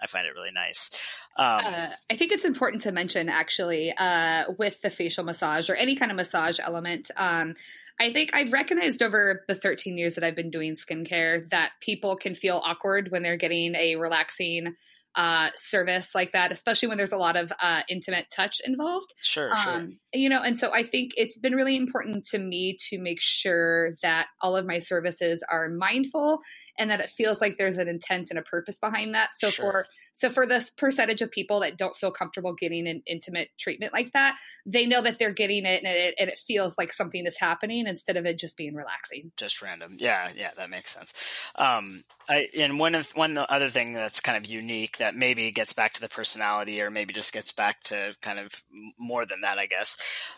I 0.02 0.08
find 0.08 0.28
it 0.28 0.34
really 0.34 0.52
nice. 0.54 0.90
Um, 1.38 1.62
uh, 1.66 1.90
I 2.10 2.16
think 2.16 2.32
it's 2.32 2.46
important 2.46 2.84
to 2.84 2.92
mention 2.92 3.30
actually 3.30 3.94
uh, 3.98 4.46
with 4.58 4.82
the 4.82 4.90
facial 4.90 5.24
massage 5.24 5.70
or 5.70 5.76
any 5.76 5.96
kind 5.96 6.12
of 6.12 6.18
massage 6.18 6.60
element. 6.62 7.12
Um, 7.16 7.56
I 8.00 8.12
think 8.12 8.32
I've 8.34 8.52
recognized 8.52 9.02
over 9.02 9.44
the 9.48 9.56
13 9.56 9.98
years 9.98 10.16
that 10.16 10.24
I've 10.24 10.36
been 10.36 10.52
doing 10.52 10.76
skincare 10.76 11.50
that 11.52 11.74
people 11.80 12.16
can 12.16 12.36
feel 12.36 12.62
awkward 12.64 13.12
when 13.12 13.22
they're 13.22 13.38
getting 13.38 13.76
a 13.76 13.96
relaxing 13.96 14.76
uh, 15.16 15.50
service 15.56 16.16
like 16.16 16.32
that, 16.32 16.52
especially 16.52 16.88
when 16.88 16.98
there's 16.98 17.12
a 17.12 17.18
lot 17.18 17.36
of 17.36 17.52
uh, 17.62 17.82
intimate 17.90 18.28
touch 18.36 18.62
involved. 18.66 19.14
Sure, 19.22 19.52
um, 19.52 19.60
sure. 19.64 19.90
You 20.14 20.30
know, 20.30 20.42
and 20.42 20.60
so 20.60 20.72
I 20.72 20.84
think 20.84 21.12
it's 21.16 21.38
been 21.38 21.56
really 21.56 21.76
important 21.76 22.26
to 22.28 22.40
me 22.40 22.78
to 22.90 23.00
make 23.00 23.22
sure 23.22 23.96
that 24.02 24.28
all 24.42 24.56
of 24.56 24.66
my 24.66 24.80
services 24.80 25.46
are 25.50 25.70
mindful 25.70 26.40
and 26.78 26.90
that 26.90 27.00
it 27.00 27.10
feels 27.10 27.42
like 27.42 27.58
there's 27.58 27.78
an 27.78 27.88
intent 27.88 28.30
and 28.30 28.40
a 28.40 28.42
purpose 28.42 28.80
behind 28.80 29.14
that. 29.14 29.30
So 29.36 29.50
sure. 29.50 29.72
for 29.72 29.86
so 30.14 30.30
for 30.30 30.46
this 30.46 30.70
percentage 30.70 31.22
of 31.22 31.32
people 31.32 31.60
that 31.62 31.78
don't 31.78 31.96
feel 31.96 32.12
comfortable 32.12 32.54
getting 32.54 32.88
an 32.88 33.04
intimate 33.06 33.50
treatment 33.58 33.94
like 33.94 34.14
that, 34.14 34.36
they 34.66 34.86
know 34.86 35.02
that 35.02 35.20
they're 35.20 35.34
getting 35.34 35.66
it 35.66 35.84
and 35.84 35.88
it, 35.88 36.16
and 36.20 36.30
it 36.30 36.38
feels 36.38 36.78
like 36.78 36.94
something 36.94 37.26
is 37.26 37.38
happening 37.40 37.88
instead 37.88 38.18
of 38.18 38.26
it 38.26 38.40
just 38.40 38.58
being 38.58 38.76
relaxing. 38.76 39.32
Just 39.38 39.62
random. 39.62 39.98
Yeah, 40.00 40.30
yeah, 40.36 40.52
that 40.58 40.70
makes 40.70 40.94
sense. 40.94 41.14
Um, 41.56 42.04
I, 42.30 42.48
and 42.58 42.80
one 42.80 42.96
of 42.96 43.12
one 43.12 43.38
other 43.38 43.70
thing 43.70 43.94
that's 43.94 44.20
kind 44.20 44.38
of 44.38 44.50
unique 44.50 44.98
that 44.98 45.16
maybe 45.16 45.52
gets 45.52 45.74
back 45.74 45.94
to 45.94 46.02
the 46.02 46.10
personality 46.10 46.82
or 46.82 46.90
maybe 46.90 47.14
just 47.14 47.34
gets 47.34 47.52
back 47.52 47.84
to 47.84 48.16
kind 48.22 48.40
of 48.40 48.64
more 48.98 49.26
than 49.26 49.42
that, 49.42 49.58
I 49.58 49.66
guess. 49.66 49.98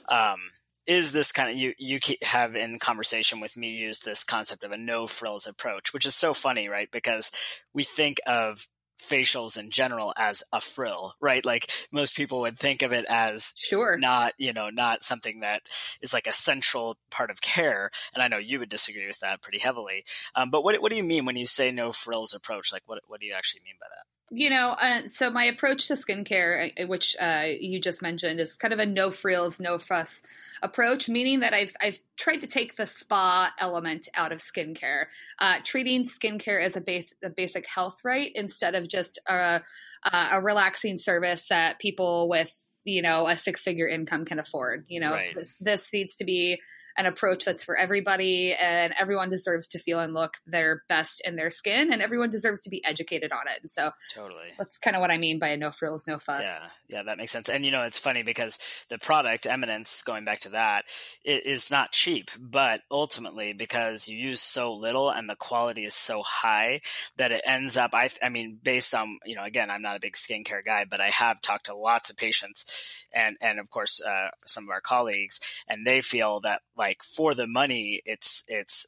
Um, 0.09 0.39
is 0.87 1.11
this 1.11 1.31
kind 1.31 1.49
of 1.49 1.57
you 1.57 1.73
you 1.77 1.99
have 2.23 2.55
in 2.55 2.79
conversation 2.79 3.39
with 3.39 3.57
me 3.57 3.69
use 3.69 3.99
this 3.99 4.23
concept 4.23 4.63
of 4.63 4.71
a 4.71 4.77
no 4.77 5.07
frills 5.07 5.47
approach 5.47 5.93
which 5.93 6.05
is 6.05 6.15
so 6.15 6.33
funny 6.33 6.67
right? 6.67 6.89
Because 6.91 7.31
we 7.73 7.83
think 7.83 8.19
of 8.27 8.67
facials 9.01 9.59
in 9.59 9.69
general 9.69 10.13
as 10.17 10.43
a 10.53 10.61
frill 10.61 11.13
right? 11.21 11.45
Like 11.45 11.69
most 11.91 12.15
people 12.15 12.41
would 12.41 12.57
think 12.57 12.81
of 12.81 12.91
it 12.91 13.05
as 13.09 13.53
sure. 13.57 13.97
not 13.97 14.33
you 14.37 14.53
know 14.53 14.69
not 14.69 15.03
something 15.03 15.41
that 15.41 15.63
is 16.01 16.13
like 16.13 16.27
a 16.27 16.31
central 16.31 16.97
part 17.11 17.29
of 17.29 17.41
care 17.41 17.91
and 18.13 18.23
i 18.23 18.27
know 18.27 18.37
you 18.37 18.59
would 18.59 18.69
disagree 18.69 19.07
with 19.07 19.19
that 19.19 19.41
pretty 19.41 19.59
heavily. 19.59 20.03
Um, 20.35 20.49
but 20.49 20.63
what, 20.63 20.81
what 20.81 20.91
do 20.91 20.97
you 20.97 21.03
mean 21.03 21.25
when 21.25 21.35
you 21.35 21.47
say 21.47 21.71
no 21.71 21.91
frills 21.91 22.33
approach? 22.33 22.71
Like 22.71 22.83
what, 22.85 22.99
what 23.07 23.19
do 23.19 23.25
you 23.25 23.33
actually 23.33 23.61
mean 23.65 23.75
by 23.79 23.87
that 23.89 24.14
you 24.31 24.49
know, 24.49 24.75
uh, 24.81 25.01
so 25.13 25.29
my 25.29 25.45
approach 25.45 25.87
to 25.87 25.93
skincare, 25.93 26.71
uh, 26.81 26.87
which 26.87 27.15
uh, 27.19 27.45
you 27.59 27.79
just 27.79 28.01
mentioned, 28.01 28.39
is 28.39 28.55
kind 28.55 28.73
of 28.73 28.79
a 28.79 28.85
no 28.85 29.11
frills, 29.11 29.59
no 29.59 29.77
fuss 29.77 30.23
approach, 30.63 31.07
meaning 31.07 31.41
that 31.41 31.53
I've 31.53 31.73
I've 31.79 31.99
tried 32.17 32.41
to 32.41 32.47
take 32.47 32.75
the 32.75 32.87
spa 32.87 33.53
element 33.59 34.09
out 34.15 34.31
of 34.31 34.39
skincare, 34.39 35.05
uh, 35.39 35.59
treating 35.63 36.05
skincare 36.05 36.61
as 36.61 36.75
a 36.75 36.81
base 36.81 37.13
a 37.23 37.29
basic 37.29 37.67
health 37.67 38.01
right 38.03 38.31
instead 38.33 38.73
of 38.73 38.87
just 38.87 39.19
a, 39.27 39.61
a 40.03 40.41
relaxing 40.41 40.97
service 40.97 41.47
that 41.49 41.79
people 41.79 42.27
with 42.27 42.51
you 42.83 43.01
know 43.01 43.27
a 43.27 43.37
six 43.37 43.61
figure 43.61 43.87
income 43.87 44.25
can 44.25 44.39
afford. 44.39 44.85
You 44.87 45.01
know, 45.01 45.11
right. 45.11 45.35
this, 45.35 45.55
this 45.59 45.93
needs 45.93 46.15
to 46.17 46.25
be 46.25 46.61
an 46.97 47.05
approach 47.05 47.43
that's 47.43 47.63
for 47.63 47.75
everybody 47.75 48.53
and 48.53 48.93
everyone 48.99 49.29
deserves 49.29 49.67
to 49.69 49.79
feel 49.79 49.99
and 49.99 50.13
look 50.13 50.37
their 50.47 50.83
best 50.87 51.21
in 51.27 51.35
their 51.35 51.49
skin 51.49 51.91
and 51.91 52.01
everyone 52.01 52.29
deserves 52.29 52.61
to 52.61 52.69
be 52.69 52.83
educated 52.85 53.31
on 53.31 53.41
it. 53.53 53.61
And 53.61 53.69
so 53.69 53.91
totally 54.13 54.51
that's 54.57 54.77
kind 54.79 54.95
of 54.95 55.01
what 55.01 55.11
I 55.11 55.17
mean 55.17 55.37
by 55.37 55.49
a 55.49 55.57
no 55.57 55.71
frills, 55.71 56.07
no 56.07 56.17
fuss. 56.19 56.43
Yeah. 56.43 56.69
Yeah. 56.87 57.03
That 57.03 57.17
makes 57.17 57.31
sense. 57.31 57.49
And 57.49 57.65
you 57.65 57.71
know, 57.71 57.83
it's 57.83 57.99
funny 57.99 58.23
because 58.23 58.59
the 58.89 58.97
product 58.97 59.45
eminence 59.45 60.03
going 60.03 60.23
back 60.23 60.39
to 60.41 60.49
that 60.49 60.85
it 61.23 61.45
is 61.45 61.69
not 61.69 61.91
cheap, 61.91 62.31
but 62.39 62.81
ultimately 62.89 63.51
because 63.51 64.07
you 64.07 64.17
use 64.17 64.41
so 64.41 64.73
little 64.73 65.09
and 65.09 65.29
the 65.29 65.35
quality 65.35 65.83
is 65.83 65.93
so 65.93 66.23
high 66.23 66.79
that 67.17 67.31
it 67.31 67.41
ends 67.45 67.75
up, 67.75 67.91
I, 67.93 68.09
I 68.23 68.29
mean, 68.29 68.57
based 68.63 68.95
on, 68.95 69.17
you 69.25 69.35
know, 69.35 69.43
again, 69.43 69.69
I'm 69.69 69.81
not 69.81 69.97
a 69.97 70.01
big 70.01 70.13
skincare 70.13 70.63
guy, 70.63 70.85
but 70.89 71.01
I 71.01 71.07
have 71.07 71.41
talked 71.41 71.65
to 71.65 71.75
lots 71.75 72.09
of 72.09 72.15
patients 72.15 73.05
and, 73.13 73.35
and 73.41 73.59
of 73.59 73.69
course, 73.69 74.01
uh, 74.01 74.29
some 74.45 74.63
of 74.63 74.69
our 74.69 74.81
colleagues 74.81 75.41
and 75.67 75.85
they 75.85 76.01
feel 76.01 76.39
that 76.41 76.61
like, 76.77 76.84
like 76.85 77.03
for 77.03 77.33
the 77.33 77.47
money, 77.47 78.01
it's 78.05 78.43
it's 78.47 78.87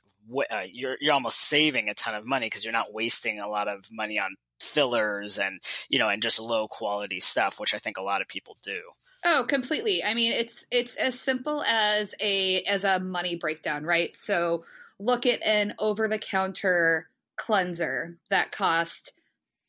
uh, 0.51 0.62
you're 0.72 0.98
you're 1.01 1.13
almost 1.13 1.39
saving 1.39 1.89
a 1.89 1.94
ton 1.94 2.16
of 2.16 2.25
money 2.25 2.46
because 2.46 2.63
you're 2.63 2.74
not 2.74 2.94
wasting 2.94 3.39
a 3.39 3.48
lot 3.48 3.68
of 3.68 3.86
money 3.92 4.20
on 4.20 4.36
fillers 4.60 5.38
and 5.38 5.60
you 5.89 6.00
know 6.00 6.10
and 6.10 6.22
just 6.22 6.39
low 6.39 6.68
quality 6.68 7.20
stuff, 7.20 7.60
which 7.60 7.74
I 7.74 7.80
think 7.80 7.98
a 7.98 8.04
lot 8.04 8.22
of 8.22 8.27
people 8.27 8.56
do. 8.63 8.80
Oh, 9.25 9.46
completely. 9.48 10.04
I 10.04 10.13
mean, 10.13 10.32
it's 10.32 10.66
it's 10.72 10.96
as 10.96 11.20
simple 11.20 11.63
as 11.63 12.13
a 12.22 12.62
as 12.63 12.84
a 12.84 13.00
money 13.00 13.36
breakdown, 13.36 13.84
right? 13.84 14.16
So 14.16 14.63
look 15.00 15.25
at 15.25 15.42
an 15.44 15.74
over 15.80 16.08
the 16.08 16.20
counter 16.20 17.10
cleanser 17.38 18.18
that 18.30 18.51
cost 18.51 19.13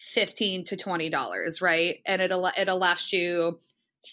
15 0.00 0.64
to 0.64 0.76
20 0.76 1.11
dollars 1.11 1.61
right 1.61 1.99
and 2.06 2.23
it'll 2.23 2.49
it'll 2.56 2.78
last 2.78 3.12
you 3.12 3.58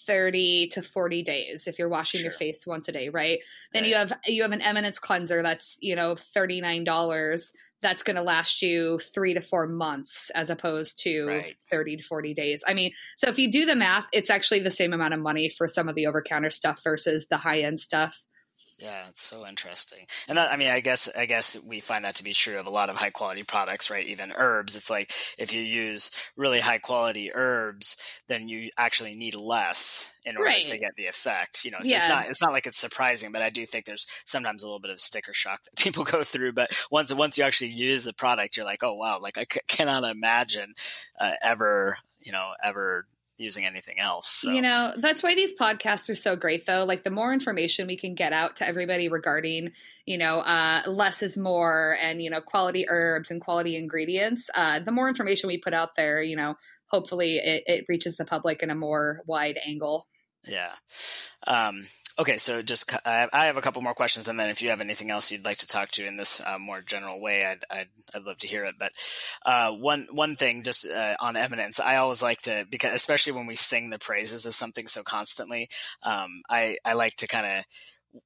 30 0.07 0.69
to 0.73 0.81
40 0.81 1.23
days 1.23 1.67
if 1.67 1.79
you're 1.79 1.89
washing 1.89 2.19
sure. 2.19 2.25
your 2.25 2.33
face 2.33 2.65
once 2.67 2.87
a 2.87 2.91
day 2.91 3.09
right 3.09 3.39
then 3.73 3.83
right. 3.83 3.89
you 3.89 3.95
have 3.95 4.13
you 4.25 4.41
have 4.43 4.51
an 4.51 4.61
eminence 4.61 4.99
cleanser 4.99 5.41
that's 5.41 5.77
you 5.79 5.95
know 5.95 6.15
$39 6.15 7.51
that's 7.81 8.03
going 8.03 8.15
to 8.15 8.21
last 8.21 8.61
you 8.61 8.99
three 9.13 9.33
to 9.33 9.41
four 9.41 9.67
months 9.67 10.31
as 10.31 10.49
opposed 10.49 10.99
to 11.03 11.25
right. 11.25 11.55
30 11.69 11.97
to 11.97 12.03
40 12.03 12.33
days 12.33 12.63
i 12.67 12.73
mean 12.73 12.91
so 13.15 13.27
if 13.29 13.37
you 13.37 13.51
do 13.51 13.65
the 13.65 13.75
math 13.75 14.07
it's 14.11 14.29
actually 14.29 14.61
the 14.61 14.71
same 14.71 14.93
amount 14.93 15.13
of 15.13 15.19
money 15.19 15.49
for 15.49 15.67
some 15.67 15.87
of 15.87 15.95
the 15.95 16.07
over 16.07 16.21
counter 16.21 16.49
stuff 16.49 16.81
versus 16.83 17.27
the 17.29 17.37
high 17.37 17.61
end 17.61 17.79
stuff 17.79 18.25
yeah, 18.77 19.07
it's 19.07 19.21
so 19.21 19.47
interesting. 19.47 20.05
And 20.27 20.37
that, 20.37 20.51
I 20.51 20.57
mean, 20.57 20.67
I 20.67 20.81
guess, 20.81 21.09
I 21.17 21.25
guess 21.25 21.57
we 21.65 21.79
find 21.79 22.03
that 22.03 22.15
to 22.15 22.25
be 22.25 22.33
true 22.33 22.59
of 22.59 22.65
a 22.65 22.71
lot 22.71 22.89
of 22.89 22.97
high 22.97 23.09
quality 23.09 23.43
products, 23.43 23.89
right? 23.89 24.05
Even 24.05 24.33
herbs. 24.35 24.75
It's 24.75 24.89
like 24.89 25.13
if 25.37 25.53
you 25.53 25.61
use 25.61 26.11
really 26.35 26.59
high 26.59 26.79
quality 26.79 27.31
herbs, 27.33 27.95
then 28.27 28.49
you 28.49 28.69
actually 28.77 29.15
need 29.15 29.35
less 29.39 30.13
in 30.25 30.35
order 30.35 30.49
right. 30.49 30.63
to 30.63 30.77
get 30.77 30.95
the 30.97 31.05
effect, 31.05 31.63
you 31.63 31.71
know, 31.71 31.77
so 31.81 31.89
yeah. 31.89 31.97
it's 31.97 32.09
not, 32.09 32.29
it's 32.29 32.41
not 32.41 32.51
like 32.51 32.65
it's 32.65 32.79
surprising, 32.79 33.31
but 33.31 33.41
I 33.41 33.49
do 33.49 33.65
think 33.65 33.85
there's 33.85 34.07
sometimes 34.25 34.61
a 34.61 34.65
little 34.65 34.81
bit 34.81 34.91
of 34.91 34.99
sticker 34.99 35.33
shock 35.33 35.63
that 35.63 35.75
people 35.81 36.03
go 36.03 36.23
through. 36.23 36.51
But 36.51 36.71
once, 36.91 37.13
once 37.13 37.37
you 37.37 37.45
actually 37.45 37.71
use 37.71 38.03
the 38.03 38.13
product, 38.13 38.57
you're 38.57 38.65
like, 38.65 38.83
oh, 38.83 38.95
wow, 38.95 39.19
like 39.21 39.37
I 39.37 39.45
c- 39.49 39.61
cannot 39.67 40.03
imagine 40.03 40.73
uh, 41.19 41.31
ever, 41.41 41.97
you 42.21 42.33
know, 42.33 42.51
ever 42.61 43.05
using 43.37 43.65
anything 43.65 43.99
else. 43.99 44.29
So. 44.29 44.51
You 44.51 44.61
know, 44.61 44.93
that's 44.97 45.21
why 45.21 45.35
these 45.35 45.53
podcasts 45.55 46.09
are 46.09 46.15
so 46.15 46.35
great 46.35 46.65
though. 46.65 46.85
Like 46.85 47.03
the 47.03 47.09
more 47.09 47.33
information 47.33 47.87
we 47.87 47.97
can 47.97 48.15
get 48.15 48.33
out 48.33 48.57
to 48.57 48.67
everybody 48.67 49.09
regarding, 49.09 49.71
you 50.05 50.17
know, 50.17 50.39
uh, 50.39 50.83
less 50.87 51.21
is 51.21 51.37
more 51.37 51.97
and, 52.01 52.21
you 52.21 52.29
know, 52.29 52.41
quality 52.41 52.85
herbs 52.87 53.31
and 53.31 53.41
quality 53.41 53.75
ingredients, 53.75 54.49
uh, 54.55 54.79
the 54.79 54.91
more 54.91 55.09
information 55.09 55.47
we 55.47 55.57
put 55.57 55.73
out 55.73 55.95
there, 55.97 56.21
you 56.21 56.35
know, 56.35 56.55
hopefully 56.87 57.37
it, 57.37 57.63
it 57.67 57.85
reaches 57.89 58.15
the 58.15 58.25
public 58.25 58.63
in 58.63 58.69
a 58.69 58.75
more 58.75 59.21
wide 59.25 59.59
angle. 59.65 60.07
Yeah. 60.47 60.71
Um, 61.47 61.85
Okay, 62.17 62.37
so 62.37 62.61
just 62.61 62.89
I 63.05 63.27
have 63.33 63.57
a 63.57 63.61
couple 63.61 63.81
more 63.81 63.93
questions, 63.93 64.29
and 64.29 64.39
then 64.39 64.49
if 64.49 64.61
you 64.61 64.69
have 64.69 64.79
anything 64.79 65.11
else 65.11 65.31
you'd 65.31 65.43
like 65.43 65.57
to 65.57 65.67
talk 65.67 65.89
to 65.91 66.05
in 66.05 66.15
this 66.15 66.39
uh, 66.45 66.57
more 66.57 66.81
general 66.81 67.19
way, 67.19 67.45
I'd, 67.45 67.59
I'd, 67.69 67.87
I'd 68.13 68.23
love 68.23 68.37
to 68.39 68.47
hear 68.47 68.63
it. 68.63 68.75
But 68.79 68.93
uh, 69.45 69.73
one 69.73 70.07
one 70.11 70.37
thing, 70.37 70.63
just 70.63 70.89
uh, 70.89 71.15
on 71.19 71.35
eminence, 71.35 71.77
I 71.77 71.97
always 71.97 72.21
like 72.21 72.41
to 72.43 72.65
because 72.69 72.93
especially 72.93 73.33
when 73.33 73.47
we 73.47 73.57
sing 73.57 73.89
the 73.89 73.99
praises 73.99 74.45
of 74.45 74.55
something 74.55 74.87
so 74.87 75.03
constantly, 75.03 75.67
um, 76.03 76.29
I 76.49 76.77
I 76.85 76.93
like 76.93 77.17
to 77.17 77.27
kind 77.27 77.59
of 77.59 77.65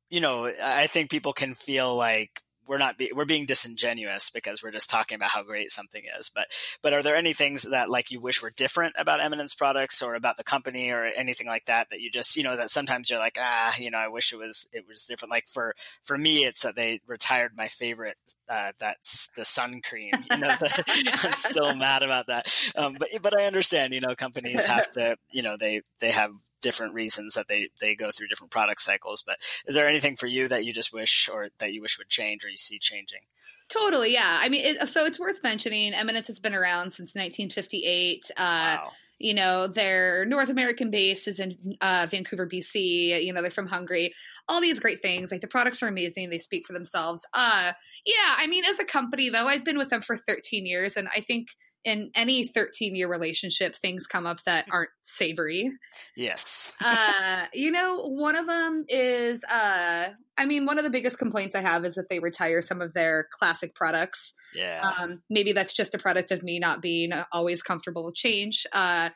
you 0.09 0.21
know 0.21 0.51
I 0.63 0.85
think 0.85 1.09
people 1.09 1.33
can 1.33 1.55
feel 1.55 1.95
like 1.95 2.41
we're 2.69 2.77
not 2.77 2.97
be, 2.97 3.11
we're 3.13 3.25
being 3.25 3.47
disingenuous 3.47 4.29
because 4.29 4.61
we're 4.61 4.71
just 4.71 4.91
talking 4.91 5.15
about 5.15 5.31
how 5.31 5.41
great 5.41 5.71
something 5.71 6.03
is. 6.19 6.29
But 6.29 6.45
but 6.83 6.93
are 6.93 7.01
there 7.01 7.15
any 7.15 7.33
things 7.33 7.63
that 7.63 7.89
like 7.89 8.11
you 8.11 8.21
wish 8.21 8.41
were 8.41 8.51
different 8.51 8.93
about 8.97 9.19
Eminence 9.19 9.55
products 9.55 10.03
or 10.03 10.13
about 10.13 10.37
the 10.37 10.43
company 10.43 10.91
or 10.91 11.05
anything 11.05 11.47
like 11.47 11.65
that 11.65 11.89
that 11.89 11.99
you 11.99 12.11
just 12.11 12.37
you 12.37 12.43
know 12.43 12.55
that 12.55 12.69
sometimes 12.69 13.09
you're 13.09 13.19
like 13.19 13.37
ah 13.39 13.73
you 13.79 13.89
know 13.89 13.97
I 13.97 14.07
wish 14.07 14.31
it 14.31 14.37
was 14.37 14.69
it 14.71 14.85
was 14.87 15.05
different. 15.05 15.31
Like 15.31 15.47
for 15.47 15.73
for 16.03 16.17
me 16.17 16.45
it's 16.45 16.61
that 16.61 16.75
they 16.75 17.01
retired 17.07 17.53
my 17.57 17.67
favorite 17.67 18.15
uh, 18.47 18.71
that's 18.79 19.31
the 19.35 19.45
sun 19.45 19.81
cream. 19.81 20.11
You 20.29 20.37
know 20.37 20.47
the, 20.47 20.83
I'm 21.23 21.31
still 21.31 21.75
mad 21.75 22.03
about 22.03 22.27
that. 22.27 22.53
Um, 22.75 22.95
but 22.99 23.09
but 23.23 23.39
I 23.39 23.45
understand 23.45 23.95
you 23.95 24.01
know 24.01 24.13
companies 24.15 24.63
have 24.65 24.91
to 24.93 25.17
you 25.31 25.41
know 25.41 25.57
they 25.57 25.81
they 25.99 26.11
have 26.11 26.31
different 26.61 26.93
reasons 26.93 27.33
that 27.33 27.47
they 27.47 27.69
they 27.81 27.95
go 27.95 28.11
through 28.11 28.27
different 28.27 28.51
product 28.51 28.81
cycles. 28.81 29.23
But 29.25 29.37
is 29.65 29.75
there 29.75 29.87
anything 29.87 30.15
for 30.15 30.27
you 30.27 30.47
that 30.47 30.65
you 30.65 30.73
just 30.73 30.93
wish 30.93 31.29
or 31.31 31.49
that 31.59 31.73
you 31.73 31.81
wish 31.81 31.97
would 31.97 32.09
change 32.09 32.45
or 32.45 32.49
you 32.49 32.57
see 32.57 32.79
changing? 32.79 33.21
Totally, 33.69 34.13
yeah. 34.13 34.39
I 34.41 34.49
mean, 34.49 34.65
it, 34.65 34.89
so 34.89 35.05
it's 35.05 35.19
worth 35.19 35.43
mentioning. 35.43 35.93
Eminence 35.93 36.27
has 36.27 36.39
been 36.39 36.55
around 36.55 36.91
since 36.91 37.13
1958. 37.13 38.31
Uh, 38.31 38.41
wow. 38.41 38.91
You 39.21 39.33
know, 39.33 39.67
their 39.67 40.25
North 40.25 40.49
American 40.49 40.91
base 40.91 41.27
is 41.27 41.39
in 41.39 41.77
uh, 41.81 42.07
Vancouver, 42.09 42.47
BC. 42.47 43.23
You 43.23 43.33
know, 43.33 43.41
they're 43.41 43.51
from 43.51 43.67
Hungary. 43.67 44.13
All 44.47 44.61
these 44.61 44.79
great 44.79 45.01
things. 45.01 45.29
Like 45.29 45.41
the 45.41 45.47
products 45.47 45.83
are 45.83 45.87
amazing. 45.87 46.29
They 46.29 46.39
speak 46.39 46.65
for 46.65 46.73
themselves. 46.73 47.27
Uh, 47.33 47.73
yeah, 48.05 48.35
I 48.37 48.47
mean, 48.47 48.63
as 48.65 48.79
a 48.79 48.85
company, 48.85 49.29
though, 49.29 49.45
I've 49.45 49.65
been 49.65 49.77
with 49.77 49.89
them 49.89 50.01
for 50.01 50.17
13 50.17 50.65
years, 50.65 50.97
and 50.97 51.07
I 51.15 51.21
think– 51.21 51.49
in 51.83 52.11
any 52.15 52.47
13 52.47 52.95
year 52.95 53.07
relationship, 53.07 53.75
things 53.75 54.07
come 54.07 54.25
up 54.25 54.43
that 54.43 54.67
aren't 54.71 54.89
savory. 55.03 55.71
Yes. 56.15 56.73
uh, 56.85 57.45
you 57.53 57.71
know, 57.71 58.07
one 58.07 58.35
of 58.35 58.47
them 58.47 58.85
is, 58.87 59.41
uh, 59.43 60.09
I 60.37 60.45
mean, 60.45 60.65
one 60.65 60.77
of 60.77 60.83
the 60.83 60.89
biggest 60.89 61.17
complaints 61.17 61.55
I 61.55 61.61
have 61.61 61.85
is 61.85 61.95
that 61.95 62.09
they 62.09 62.19
retire 62.19 62.61
some 62.61 62.81
of 62.81 62.93
their 62.93 63.27
classic 63.31 63.75
products. 63.75 64.35
Yeah. 64.53 64.91
Um, 64.99 65.21
maybe 65.29 65.53
that's 65.53 65.73
just 65.73 65.95
a 65.95 65.99
product 65.99 66.31
of 66.31 66.43
me 66.43 66.59
not 66.59 66.81
being 66.81 67.11
always 67.31 67.61
comfortable 67.61 68.05
with 68.05 68.15
change. 68.15 68.65
Uh, 68.73 69.09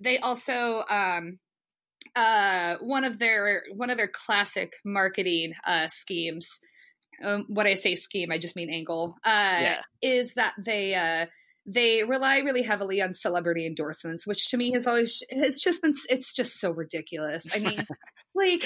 they 0.00 0.18
also, 0.18 0.82
um, 0.88 1.38
uh, 2.16 2.76
one 2.80 3.04
of 3.04 3.18
their 3.18 3.62
one 3.74 3.90
of 3.90 3.96
their 3.96 4.08
classic 4.08 4.74
marketing 4.84 5.52
uh, 5.66 5.88
schemes. 5.88 6.48
Um, 7.22 7.44
what 7.48 7.66
I 7.66 7.74
say 7.74 7.96
scheme, 7.96 8.32
I 8.32 8.38
just 8.38 8.56
mean 8.56 8.70
angle. 8.70 9.16
Uh, 9.24 9.58
yeah. 9.60 9.80
Is 10.00 10.32
that 10.34 10.54
they 10.58 10.94
uh, 10.94 11.26
they 11.72 12.02
rely 12.04 12.38
really 12.38 12.62
heavily 12.62 13.00
on 13.00 13.14
celebrity 13.14 13.66
endorsements, 13.66 14.26
which 14.26 14.48
to 14.50 14.56
me 14.56 14.72
has 14.72 14.86
always 14.86 15.22
it's 15.28 15.62
just 15.62 15.82
been 15.82 15.94
it's 16.08 16.32
just 16.32 16.58
so 16.58 16.70
ridiculous. 16.70 17.44
I 17.54 17.60
mean, 17.60 17.78
like 18.34 18.64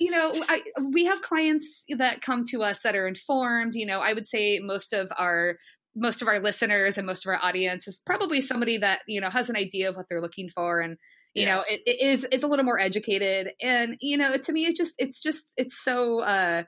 you 0.00 0.10
know, 0.10 0.32
I, 0.48 0.62
we 0.92 1.06
have 1.06 1.20
clients 1.20 1.84
that 1.96 2.22
come 2.22 2.44
to 2.50 2.62
us 2.62 2.80
that 2.82 2.94
are 2.94 3.08
informed. 3.08 3.74
You 3.74 3.86
know, 3.86 4.00
I 4.00 4.12
would 4.12 4.26
say 4.26 4.60
most 4.62 4.92
of 4.92 5.10
our 5.18 5.56
most 5.96 6.22
of 6.22 6.28
our 6.28 6.38
listeners 6.38 6.98
and 6.98 7.06
most 7.06 7.26
of 7.26 7.30
our 7.30 7.40
audience 7.42 7.88
is 7.88 8.00
probably 8.04 8.42
somebody 8.42 8.78
that 8.78 9.00
you 9.06 9.20
know 9.20 9.30
has 9.30 9.48
an 9.48 9.56
idea 9.56 9.88
of 9.88 9.96
what 9.96 10.06
they're 10.08 10.20
looking 10.20 10.48
for 10.48 10.80
and 10.80 10.96
you 11.34 11.42
yeah. 11.44 11.56
know 11.56 11.64
it, 11.68 11.80
it 11.86 12.00
is 12.00 12.26
it's 12.32 12.42
a 12.42 12.46
little 12.48 12.64
more 12.64 12.80
educated 12.80 13.52
and 13.62 13.96
you 14.00 14.16
know 14.16 14.36
to 14.36 14.52
me 14.52 14.66
it 14.66 14.76
just 14.76 14.92
it's 14.98 15.22
just 15.22 15.52
it's 15.56 15.76
so 15.84 16.18
uh 16.20 16.64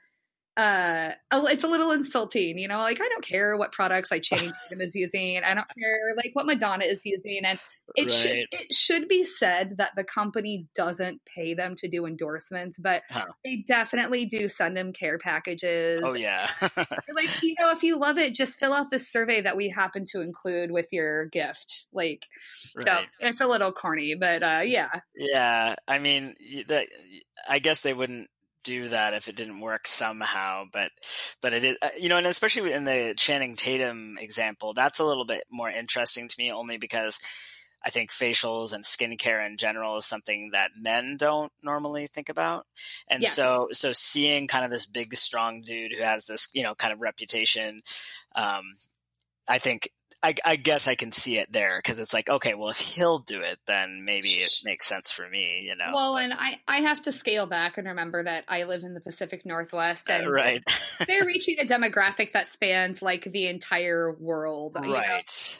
uh 0.56 1.10
it's 1.32 1.64
a 1.64 1.68
little 1.68 1.90
insulting 1.90 2.56
you 2.56 2.66
know 2.66 2.78
like 2.78 3.00
i 3.00 3.08
don't 3.08 3.24
care 3.24 3.56
what 3.58 3.72
products 3.72 4.10
like 4.10 4.22
channing 4.22 4.52
tatum 4.68 4.80
is 4.80 4.94
using 4.94 5.40
i 5.44 5.54
don't 5.54 5.68
care 5.78 5.98
like 6.16 6.30
what 6.32 6.46
madonna 6.46 6.84
is 6.84 7.02
using 7.04 7.42
and 7.44 7.58
it 7.94 8.02
right. 8.02 8.10
should 8.10 8.46
it 8.52 8.74
should 8.74 9.08
be 9.08 9.22
said 9.22 9.76
that 9.76 9.90
the 9.96 10.04
company 10.04 10.66
doesn't 10.74 11.20
pay 11.26 11.52
them 11.52 11.76
to 11.76 11.88
do 11.88 12.06
endorsements 12.06 12.78
but 12.78 13.02
huh. 13.10 13.26
they 13.44 13.64
definitely 13.66 14.24
do 14.24 14.48
send 14.48 14.76
them 14.76 14.92
care 14.92 15.18
packages 15.18 16.02
oh 16.04 16.14
yeah 16.14 16.48
like 17.14 17.42
you 17.42 17.54
know 17.58 17.70
if 17.70 17.82
you 17.82 17.98
love 17.98 18.16
it 18.16 18.34
just 18.34 18.58
fill 18.58 18.72
out 18.72 18.90
this 18.90 19.10
survey 19.10 19.42
that 19.42 19.56
we 19.56 19.68
happen 19.68 20.04
to 20.06 20.22
include 20.22 20.70
with 20.70 20.88
your 20.90 21.26
gift 21.26 21.86
like 21.92 22.26
right. 22.76 22.86
so 22.86 22.98
it's 23.20 23.40
a 23.42 23.46
little 23.46 23.72
corny 23.72 24.14
but 24.14 24.42
uh 24.42 24.60
yeah 24.64 24.88
yeah 25.14 25.74
i 25.86 25.98
mean 25.98 26.34
that 26.68 26.86
i 27.48 27.58
guess 27.58 27.82
they 27.82 27.92
wouldn't 27.92 28.28
do 28.66 28.88
that 28.88 29.14
if 29.14 29.28
it 29.28 29.36
didn't 29.36 29.60
work 29.60 29.86
somehow. 29.86 30.64
But 30.72 30.90
but 31.40 31.52
it 31.52 31.64
is 31.64 31.78
uh, 31.82 31.88
you 31.98 32.08
know, 32.08 32.18
and 32.18 32.26
especially 32.26 32.72
in 32.72 32.84
the 32.84 33.14
Channing 33.16 33.56
Tatum 33.56 34.16
example, 34.20 34.74
that's 34.74 34.98
a 34.98 35.04
little 35.04 35.24
bit 35.24 35.44
more 35.50 35.70
interesting 35.70 36.28
to 36.28 36.34
me, 36.38 36.52
only 36.52 36.76
because 36.76 37.20
I 37.86 37.90
think 37.90 38.10
facials 38.10 38.72
and 38.72 38.84
skincare 38.84 39.46
in 39.46 39.56
general 39.58 39.96
is 39.96 40.06
something 40.06 40.50
that 40.52 40.72
men 40.76 41.16
don't 41.16 41.52
normally 41.62 42.08
think 42.08 42.28
about. 42.28 42.66
And 43.08 43.22
yes. 43.22 43.34
so, 43.34 43.68
so 43.70 43.92
seeing 43.92 44.48
kind 44.48 44.64
of 44.64 44.72
this 44.72 44.86
big, 44.86 45.14
strong 45.14 45.62
dude 45.62 45.92
who 45.96 46.02
has 46.02 46.26
this, 46.26 46.48
you 46.52 46.64
know, 46.64 46.74
kind 46.74 46.92
of 46.92 47.00
reputation, 47.00 47.82
um, 48.34 48.64
I 49.48 49.58
think 49.58 49.90
I, 50.22 50.34
I, 50.44 50.56
guess 50.56 50.88
I 50.88 50.94
can 50.94 51.12
see 51.12 51.38
it 51.38 51.52
there 51.52 51.78
because 51.78 51.98
it's 51.98 52.14
like, 52.14 52.28
okay, 52.28 52.54
well, 52.54 52.70
if 52.70 52.78
he'll 52.78 53.18
do 53.18 53.40
it, 53.40 53.58
then 53.66 54.04
maybe 54.04 54.30
it 54.30 54.50
makes 54.64 54.86
sense 54.86 55.10
for 55.10 55.28
me, 55.28 55.62
you 55.64 55.76
know. 55.76 55.92
Well, 55.94 56.14
but, 56.14 56.24
and 56.24 56.32
I, 56.32 56.60
I 56.66 56.78
have 56.78 57.02
to 57.02 57.12
scale 57.12 57.46
back 57.46 57.78
and 57.78 57.86
remember 57.86 58.24
that 58.24 58.44
I 58.48 58.64
live 58.64 58.82
in 58.82 58.94
the 58.94 59.00
Pacific 59.00 59.44
Northwest, 59.44 60.08
and 60.10 60.30
right, 60.30 60.62
they're 61.06 61.24
reaching 61.26 61.58
a 61.60 61.64
demographic 61.64 62.32
that 62.32 62.48
spans 62.48 63.02
like 63.02 63.24
the 63.24 63.46
entire 63.46 64.12
world. 64.12 64.76
Right, 64.76 64.86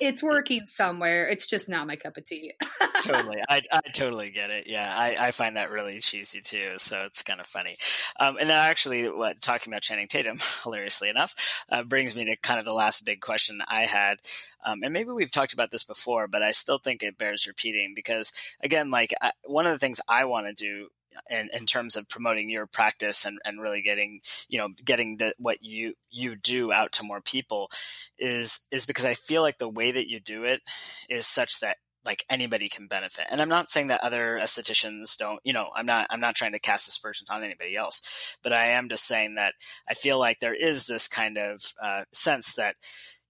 you 0.01 0.07
know? 0.07 0.11
it's 0.11 0.23
working 0.23 0.67
somewhere. 0.67 1.29
It's 1.29 1.47
just 1.47 1.69
not 1.69 1.87
my 1.87 1.97
cup 1.97 2.17
of 2.17 2.25
tea. 2.25 2.55
totally, 3.03 3.43
I, 3.49 3.63
I 3.71 3.81
totally 3.93 4.31
get 4.31 4.51
it. 4.51 4.69
Yeah, 4.69 4.87
I, 4.89 5.17
I 5.21 5.31
find 5.33 5.57
that 5.57 5.71
really 5.71 6.01
cheesy 6.01 6.41
too, 6.41 6.75
so 6.79 7.05
it's 7.05 7.23
kind 7.23 7.41
of 7.41 7.47
funny. 7.47 7.77
Um, 8.19 8.37
and 8.41 8.49
then 8.49 8.57
actually, 8.57 9.09
what 9.11 9.43
talking 9.43 9.73
about 9.73 9.83
Channing 9.83 10.09
Tatum, 10.09 10.39
hilariously 10.63 11.11
enough, 11.11 11.65
uh, 11.71 11.85
brings 11.85 12.17
me 12.17 12.25
to 12.27 12.37
kind 12.37 12.59
of 12.59 12.65
the 12.65 12.73
last 12.73 13.05
big 13.05 13.21
question 13.21 13.61
I 13.69 13.83
had. 13.83 14.19
Um, 14.65 14.81
and 14.83 14.93
maybe 14.93 15.11
we've 15.11 15.31
talked 15.31 15.53
about 15.53 15.71
this 15.71 15.85
before, 15.85 16.27
but 16.27 16.43
I 16.43 16.51
still 16.51 16.79
think 16.79 17.03
it 17.03 17.19
bears 17.19 17.47
repeating 17.47 17.93
because, 17.95 18.33
again, 18.63 18.91
like 18.91 19.13
I, 19.21 19.33
one 19.45 19.67
of 19.67 19.73
the 19.73 19.79
things 19.79 20.01
I 20.09 20.25
want 20.25 20.47
to 20.47 20.53
do 20.53 20.89
in, 21.31 21.49
in, 21.57 21.67
terms 21.67 21.97
of 21.97 22.09
promoting 22.09 22.51
your 22.51 22.67
practice 22.67 23.25
and, 23.25 23.39
and 23.45 23.61
really 23.61 23.81
getting 23.81 24.21
you 24.49 24.59
know 24.59 24.69
getting 24.85 25.17
the 25.17 25.33
what 25.39 25.63
you 25.63 25.95
you 26.11 26.37
do 26.37 26.73
out 26.73 26.93
to 26.93 27.05
more 27.05 27.21
people 27.21 27.71
is 28.19 28.67
is 28.71 28.87
because 28.87 29.05
I 29.05 29.15
feel 29.15 29.43
like 29.43 29.59
the 29.59 29.69
way 29.69 29.93
that 29.93 30.11
you 30.11 30.21
do 30.21 30.45
it 30.45 30.61
is 31.09 31.27
such 31.27 31.61
that 31.61 31.77
like 32.07 32.25
anybody 32.31 32.69
can 32.69 32.87
benefit. 32.87 33.27
And 33.31 33.43
I'm 33.43 33.49
not 33.49 33.69
saying 33.69 33.89
that 33.89 34.03
other 34.03 34.39
estheticians 34.41 35.17
don't, 35.19 35.41
you 35.45 35.53
know, 35.53 35.71
I'm 35.75 35.87
not 35.87 36.07
I'm 36.09 36.21
not 36.21 36.37
trying 36.37 36.53
to 36.53 36.61
cast 36.61 36.89
aspersions 36.89 37.29
on 37.29 37.43
anybody 37.43 37.77
else, 37.77 38.37
but 38.43 38.53
I 38.53 38.67
am 38.67 38.89
just 38.89 39.05
saying 39.05 39.35
that 39.35 39.55
I 39.89 39.95
feel 39.95 40.19
like 40.19 40.39
there 40.41 40.55
is 40.55 40.87
this 40.87 41.09
kind 41.09 41.37
of 41.37 41.61
uh, 41.83 42.05
sense 42.13 42.55
that 42.55 42.77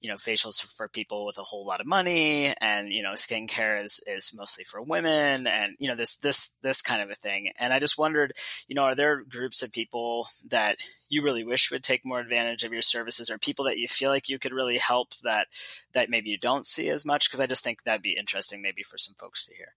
you 0.06 0.12
know, 0.12 0.18
facials 0.18 0.62
for 0.62 0.86
people 0.86 1.26
with 1.26 1.36
a 1.36 1.42
whole 1.42 1.66
lot 1.66 1.80
of 1.80 1.86
money 1.86 2.54
and, 2.60 2.92
you 2.92 3.02
know, 3.02 3.14
skincare 3.14 3.82
is, 3.82 4.00
is 4.06 4.30
mostly 4.32 4.62
for 4.62 4.80
women 4.80 5.48
and, 5.48 5.74
you 5.80 5.88
know, 5.88 5.96
this, 5.96 6.16
this, 6.18 6.56
this 6.62 6.80
kind 6.80 7.02
of 7.02 7.10
a 7.10 7.16
thing. 7.16 7.50
And 7.58 7.72
I 7.72 7.80
just 7.80 7.98
wondered, 7.98 8.32
you 8.68 8.76
know, 8.76 8.84
are 8.84 8.94
there 8.94 9.24
groups 9.24 9.62
of 9.62 9.72
people 9.72 10.28
that 10.48 10.76
you 11.08 11.24
really 11.24 11.42
wish 11.42 11.72
would 11.72 11.82
take 11.82 12.02
more 12.04 12.20
advantage 12.20 12.62
of 12.62 12.72
your 12.72 12.82
services 12.82 13.28
or 13.28 13.36
people 13.36 13.64
that 13.64 13.78
you 13.78 13.88
feel 13.88 14.10
like 14.10 14.28
you 14.28 14.38
could 14.38 14.52
really 14.52 14.78
help 14.78 15.08
that, 15.24 15.48
that 15.92 16.08
maybe 16.08 16.30
you 16.30 16.38
don't 16.38 16.66
see 16.66 16.88
as 16.88 17.04
much? 17.04 17.28
Cause 17.28 17.40
I 17.40 17.48
just 17.48 17.64
think 17.64 17.82
that'd 17.82 18.00
be 18.00 18.16
interesting 18.16 18.62
maybe 18.62 18.84
for 18.84 18.98
some 18.98 19.16
folks 19.18 19.44
to 19.46 19.56
hear. 19.56 19.74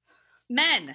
Men, 0.48 0.94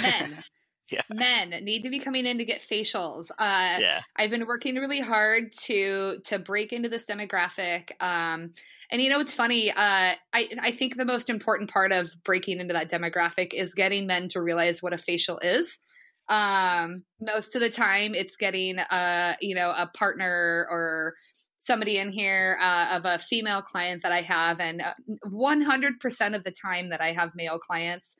men. 0.00 0.38
yeah. 0.90 1.00
men 1.10 1.50
need 1.64 1.82
to 1.82 1.90
be 1.90 1.98
coming 1.98 2.26
in 2.26 2.38
to 2.38 2.44
get 2.44 2.60
facials. 2.60 3.30
Uh, 3.30 3.76
yeah. 3.78 4.00
I've 4.16 4.30
been 4.30 4.46
working 4.46 4.76
really 4.76 5.00
hard 5.00 5.52
to 5.64 6.18
to 6.26 6.38
break 6.38 6.72
into 6.72 6.88
this 6.88 7.06
demographic. 7.06 7.90
Um, 8.00 8.52
and 8.90 9.00
you 9.00 9.08
know, 9.08 9.20
it's 9.20 9.34
funny. 9.34 9.70
Uh, 9.70 9.74
I 9.76 10.16
I 10.60 10.70
think 10.72 10.96
the 10.96 11.04
most 11.04 11.30
important 11.30 11.70
part 11.70 11.92
of 11.92 12.08
breaking 12.24 12.60
into 12.60 12.74
that 12.74 12.90
demographic 12.90 13.54
is 13.54 13.74
getting 13.74 14.06
men 14.06 14.28
to 14.30 14.42
realize 14.42 14.82
what 14.82 14.92
a 14.92 14.98
facial 14.98 15.38
is. 15.38 15.80
Um, 16.28 17.04
most 17.20 17.54
of 17.54 17.60
the 17.60 17.70
time, 17.70 18.14
it's 18.14 18.36
getting 18.36 18.78
a 18.78 18.82
uh, 18.82 19.34
you 19.40 19.54
know 19.54 19.70
a 19.70 19.90
partner 19.94 20.66
or 20.70 21.14
somebody 21.58 21.96
in 21.98 22.10
here 22.10 22.58
uh, 22.60 22.88
of 22.92 23.06
a 23.06 23.18
female 23.18 23.62
client 23.62 24.02
that 24.02 24.12
I 24.12 24.20
have, 24.20 24.60
and 24.60 24.82
100% 25.24 25.32
uh, 25.32 26.36
of 26.36 26.44
the 26.44 26.52
time 26.52 26.90
that 26.90 27.00
I 27.00 27.12
have 27.12 27.32
male 27.34 27.58
clients 27.58 28.16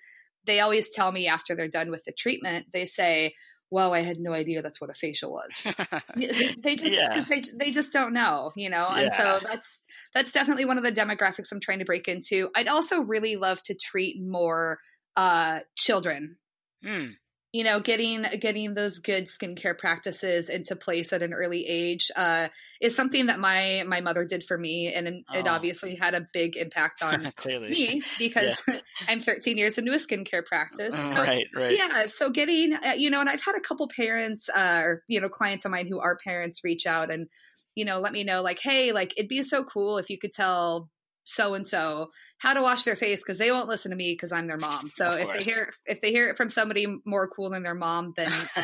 they 0.47 0.61
always 0.61 0.91
tell 0.91 1.11
me 1.11 1.29
after 1.29 1.55
they're 1.55 1.69
done 1.69 1.91
with 1.91 2.05
the 2.05 2.13
treatment, 2.13 2.67
they 2.73 2.87
say, 2.87 3.35
"Whoa, 3.71 3.93
I 3.93 4.01
had 4.01 4.19
no 4.19 4.33
idea 4.33 4.63
that's 4.63 4.81
what 4.81 4.91
a 4.91 4.95
facial 4.95 5.33
was." 5.33 5.75
they 6.17 6.77
just 6.77 6.85
yeah. 6.85 7.25
they 7.29 7.43
they 7.55 7.71
just 7.71 7.93
don't 7.93 8.13
know, 8.13 8.53
you 8.57 8.71
know. 8.71 8.89
Yeah. 8.91 9.01
And 9.01 9.15
so 9.15 9.47
that's 9.47 9.79
that's 10.15 10.33
definitely 10.33 10.65
one 10.65 10.79
of 10.79 10.85
the 10.85 10.93
demographics 10.93 11.53
I'm 11.53 11.61
trying 11.61 11.81
to 11.81 11.85
break 11.85 12.09
into. 12.09 12.51
I'd 12.55 12.69
also 12.69 13.01
really 13.01 13.37
love 13.37 13.63
to 13.65 13.75
treat 13.75 14.21
more 14.21 14.79
uh, 15.17 15.61
children. 15.77 16.37
Hmm 16.85 17.07
you 17.55 17.63
know 17.63 17.79
getting 17.79 18.27
getting 18.41 18.75
those 18.75 18.99
good 18.99 19.29
skincare 19.29 19.79
practices 19.79 20.49
into 20.49 20.75
place 20.75 21.13
at 21.13 21.23
an 21.23 21.33
early 21.33 21.65
age 21.69 22.11
uh, 22.17 22.49
is 22.81 22.97
something 22.97 23.27
that 23.27 23.39
my 23.39 23.85
my 23.87 24.01
mother 24.01 24.25
did 24.25 24.43
for 24.43 24.59
me 24.59 24.93
and 24.93 25.07
it 25.07 25.25
oh. 25.33 25.43
obviously 25.47 25.95
had 25.95 26.15
a 26.15 26.27
big 26.33 26.57
impact 26.57 27.01
on 27.01 27.23
me 27.47 28.03
because 28.19 28.61
yeah. 28.67 28.81
i'm 29.09 29.21
13 29.21 29.57
years 29.57 29.79
into 29.79 29.93
a 29.93 29.99
skincare 29.99 30.45
practice 30.45 30.99
so, 30.99 31.23
right 31.23 31.47
right 31.55 31.79
yeah 31.79 32.07
so 32.09 32.29
getting 32.29 32.75
uh, 32.75 32.95
you 32.97 33.09
know 33.09 33.21
and 33.21 33.29
i've 33.29 33.41
had 33.41 33.55
a 33.55 33.61
couple 33.61 33.89
parents 33.97 34.49
uh, 34.49 34.81
or 34.83 35.03
you 35.07 35.21
know 35.21 35.29
clients 35.29 35.65
of 35.65 35.71
mine 35.71 35.87
who 35.87 36.01
are 36.01 36.19
parents 36.25 36.65
reach 36.65 36.87
out 36.87 37.13
and 37.13 37.29
you 37.77 37.85
know 37.85 38.01
let 38.01 38.13
me 38.13 38.25
know 38.25 38.43
like 38.43 38.59
hey 38.61 38.91
like 38.91 39.15
it'd 39.17 39.29
be 39.29 39.45
so 39.45 39.63
cool 39.63 39.99
if 39.99 40.11
you 40.11 40.19
could 40.19 40.33
tell 40.33 40.91
so 41.25 41.55
and 41.55 41.67
so 41.67 42.11
how 42.39 42.55
to 42.55 42.63
wash 42.63 42.85
their 42.85 42.97
face 42.97 43.21
because 43.21 43.39
they 43.39 43.51
won't 43.51 43.69
listen 43.69 43.91
to 43.91 43.97
me 43.97 44.13
because 44.13 44.33
I'm 44.33 44.47
their 44.47 44.59
mom. 44.59 44.89
So 44.89 45.11
if 45.13 45.33
they 45.33 45.51
hear 45.51 45.73
if 45.87 46.01
they 46.01 46.11
hear 46.11 46.29
it 46.29 46.37
from 46.37 46.51
somebody 46.51 46.87
more 47.07 47.29
cool 47.29 47.51
than 47.51 47.63
their 47.63 47.75
mom, 47.75 48.13
then 48.17 48.31
uh, 48.57 48.63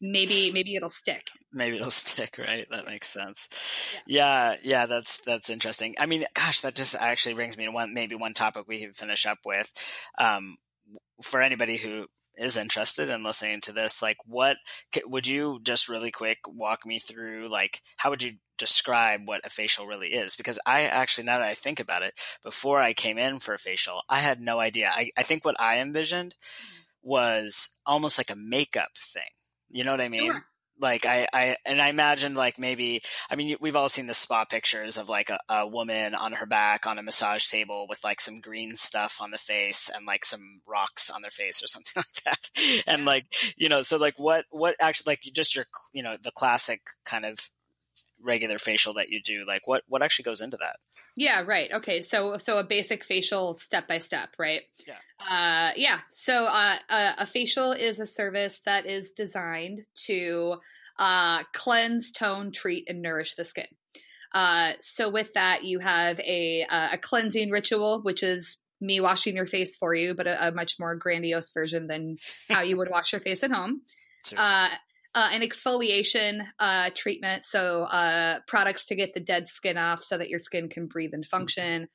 maybe 0.00 0.50
maybe 0.52 0.76
it'll 0.76 0.90
stick. 0.90 1.24
Maybe 1.52 1.76
it'll 1.76 1.90
stick, 1.90 2.38
right? 2.38 2.64
That 2.70 2.86
makes 2.86 3.08
sense. 3.08 4.00
Yeah. 4.06 4.50
yeah, 4.50 4.56
yeah, 4.62 4.86
that's 4.86 5.18
that's 5.22 5.50
interesting. 5.50 5.94
I 5.98 6.06
mean, 6.06 6.24
gosh, 6.34 6.60
that 6.60 6.74
just 6.74 6.94
actually 6.94 7.34
brings 7.34 7.56
me 7.56 7.64
to 7.64 7.72
one 7.72 7.94
maybe 7.94 8.14
one 8.14 8.34
topic 8.34 8.66
we 8.68 8.80
can 8.80 8.92
finish 8.92 9.26
up 9.26 9.38
with. 9.44 9.72
Um, 10.18 10.56
for 11.22 11.40
anybody 11.40 11.78
who 11.78 12.06
is 12.36 12.56
interested 12.56 13.08
in 13.08 13.22
listening 13.22 13.60
to 13.62 13.72
this, 13.72 14.02
like 14.02 14.18
what 14.26 14.56
would 15.04 15.26
you 15.26 15.60
just 15.62 15.88
really 15.88 16.10
quick 16.10 16.38
walk 16.46 16.86
me 16.86 16.98
through? 16.98 17.48
Like, 17.50 17.82
how 17.96 18.10
would 18.10 18.22
you 18.22 18.32
describe 18.58 19.22
what 19.24 19.44
a 19.46 19.50
facial 19.50 19.86
really 19.86 20.08
is? 20.08 20.36
Because 20.36 20.58
I 20.66 20.82
actually, 20.82 21.24
now 21.24 21.38
that 21.38 21.48
I 21.48 21.54
think 21.54 21.80
about 21.80 22.02
it, 22.02 22.14
before 22.42 22.80
I 22.80 22.92
came 22.92 23.18
in 23.18 23.38
for 23.38 23.54
a 23.54 23.58
facial, 23.58 24.02
I 24.08 24.20
had 24.20 24.40
no 24.40 24.58
idea. 24.58 24.90
I, 24.92 25.10
I 25.16 25.22
think 25.22 25.44
what 25.44 25.60
I 25.60 25.78
envisioned 25.78 26.36
mm. 26.40 26.84
was 27.02 27.78
almost 27.86 28.18
like 28.18 28.30
a 28.30 28.36
makeup 28.36 28.96
thing. 28.98 29.22
You 29.68 29.84
know 29.84 29.90
what 29.90 30.00
I 30.00 30.08
mean? 30.08 30.32
Sure 30.32 30.46
like 30.80 31.06
I, 31.06 31.26
I 31.32 31.56
and 31.64 31.80
I 31.80 31.88
imagine 31.88 32.34
like 32.34 32.58
maybe 32.58 33.00
I 33.30 33.36
mean 33.36 33.56
we've 33.60 33.76
all 33.76 33.88
seen 33.88 34.06
the 34.06 34.14
spa 34.14 34.44
pictures 34.44 34.96
of 34.96 35.08
like 35.08 35.30
a, 35.30 35.38
a, 35.48 35.66
woman 35.66 36.14
on 36.14 36.32
her 36.32 36.46
back 36.46 36.86
on 36.86 36.98
a 36.98 37.02
massage 37.02 37.46
table 37.46 37.86
with 37.88 38.02
like 38.04 38.20
some 38.20 38.40
green 38.40 38.76
stuff 38.76 39.18
on 39.20 39.30
the 39.30 39.38
face 39.38 39.90
and 39.94 40.06
like 40.06 40.24
some 40.24 40.60
rocks 40.66 41.10
on 41.10 41.22
their 41.22 41.30
face 41.30 41.62
or 41.62 41.66
something 41.66 41.94
like 41.96 42.24
that. 42.24 42.82
And 42.86 43.04
like 43.04 43.26
you 43.56 43.68
know 43.68 43.82
so 43.82 43.96
like 43.98 44.18
what 44.18 44.44
what 44.50 44.76
actually 44.80 45.12
like 45.12 45.20
just 45.34 45.54
your 45.54 45.66
you 45.92 46.02
know 46.02 46.16
the 46.22 46.32
classic 46.32 46.80
kind 47.04 47.24
of 47.24 47.38
regular 48.26 48.58
facial 48.58 48.94
that 48.94 49.08
you 49.08 49.20
do 49.22 49.44
like 49.46 49.66
what 49.66 49.82
what 49.88 50.02
actually 50.02 50.24
goes 50.24 50.40
into 50.40 50.56
that? 50.58 50.76
Yeah 51.16 51.42
right. 51.46 51.72
Okay 51.72 52.02
so 52.02 52.38
so 52.38 52.58
a 52.58 52.64
basic 52.64 53.04
facial 53.04 53.58
step 53.58 53.88
by 53.88 53.98
step 53.98 54.30
right? 54.38 54.62
Yeah. 54.86 54.94
Uh 55.20 55.72
yeah 55.76 56.00
so 56.12 56.46
uh, 56.46 56.76
a, 56.90 57.14
a 57.18 57.26
facial 57.26 57.72
is 57.72 58.00
a 58.00 58.06
service 58.06 58.60
that 58.66 58.86
is 58.86 59.12
designed 59.12 59.80
to 60.06 60.56
uh 60.98 61.42
cleanse 61.52 62.12
tone 62.12 62.52
treat 62.52 62.88
and 62.88 63.02
nourish 63.02 63.34
the 63.34 63.44
skin. 63.44 63.66
Uh 64.32 64.72
so 64.80 65.08
with 65.08 65.32
that 65.34 65.64
you 65.64 65.78
have 65.78 66.20
a 66.20 66.66
uh, 66.68 66.88
a 66.92 66.98
cleansing 66.98 67.50
ritual 67.50 68.02
which 68.02 68.22
is 68.22 68.58
me 68.80 69.00
washing 69.00 69.36
your 69.36 69.46
face 69.46 69.76
for 69.76 69.94
you 69.94 70.14
but 70.14 70.26
a, 70.26 70.48
a 70.48 70.52
much 70.52 70.78
more 70.78 70.96
grandiose 70.96 71.50
version 71.52 71.86
than 71.86 72.16
how 72.50 72.60
you 72.60 72.76
would 72.76 72.90
wash 72.90 73.12
your 73.12 73.20
face 73.20 73.42
at 73.42 73.50
home. 73.50 73.82
Uh, 74.36 74.70
uh, 75.16 75.30
an 75.32 75.40
exfoliation 75.40 76.46
uh, 76.58 76.90
treatment, 76.94 77.46
so 77.46 77.84
uh, 77.84 78.38
products 78.46 78.84
to 78.84 78.94
get 78.94 79.14
the 79.14 79.20
dead 79.20 79.48
skin 79.48 79.78
off 79.78 80.02
so 80.02 80.18
that 80.18 80.28
your 80.28 80.38
skin 80.38 80.68
can 80.68 80.86
breathe 80.86 81.14
and 81.14 81.26
function. 81.26 81.88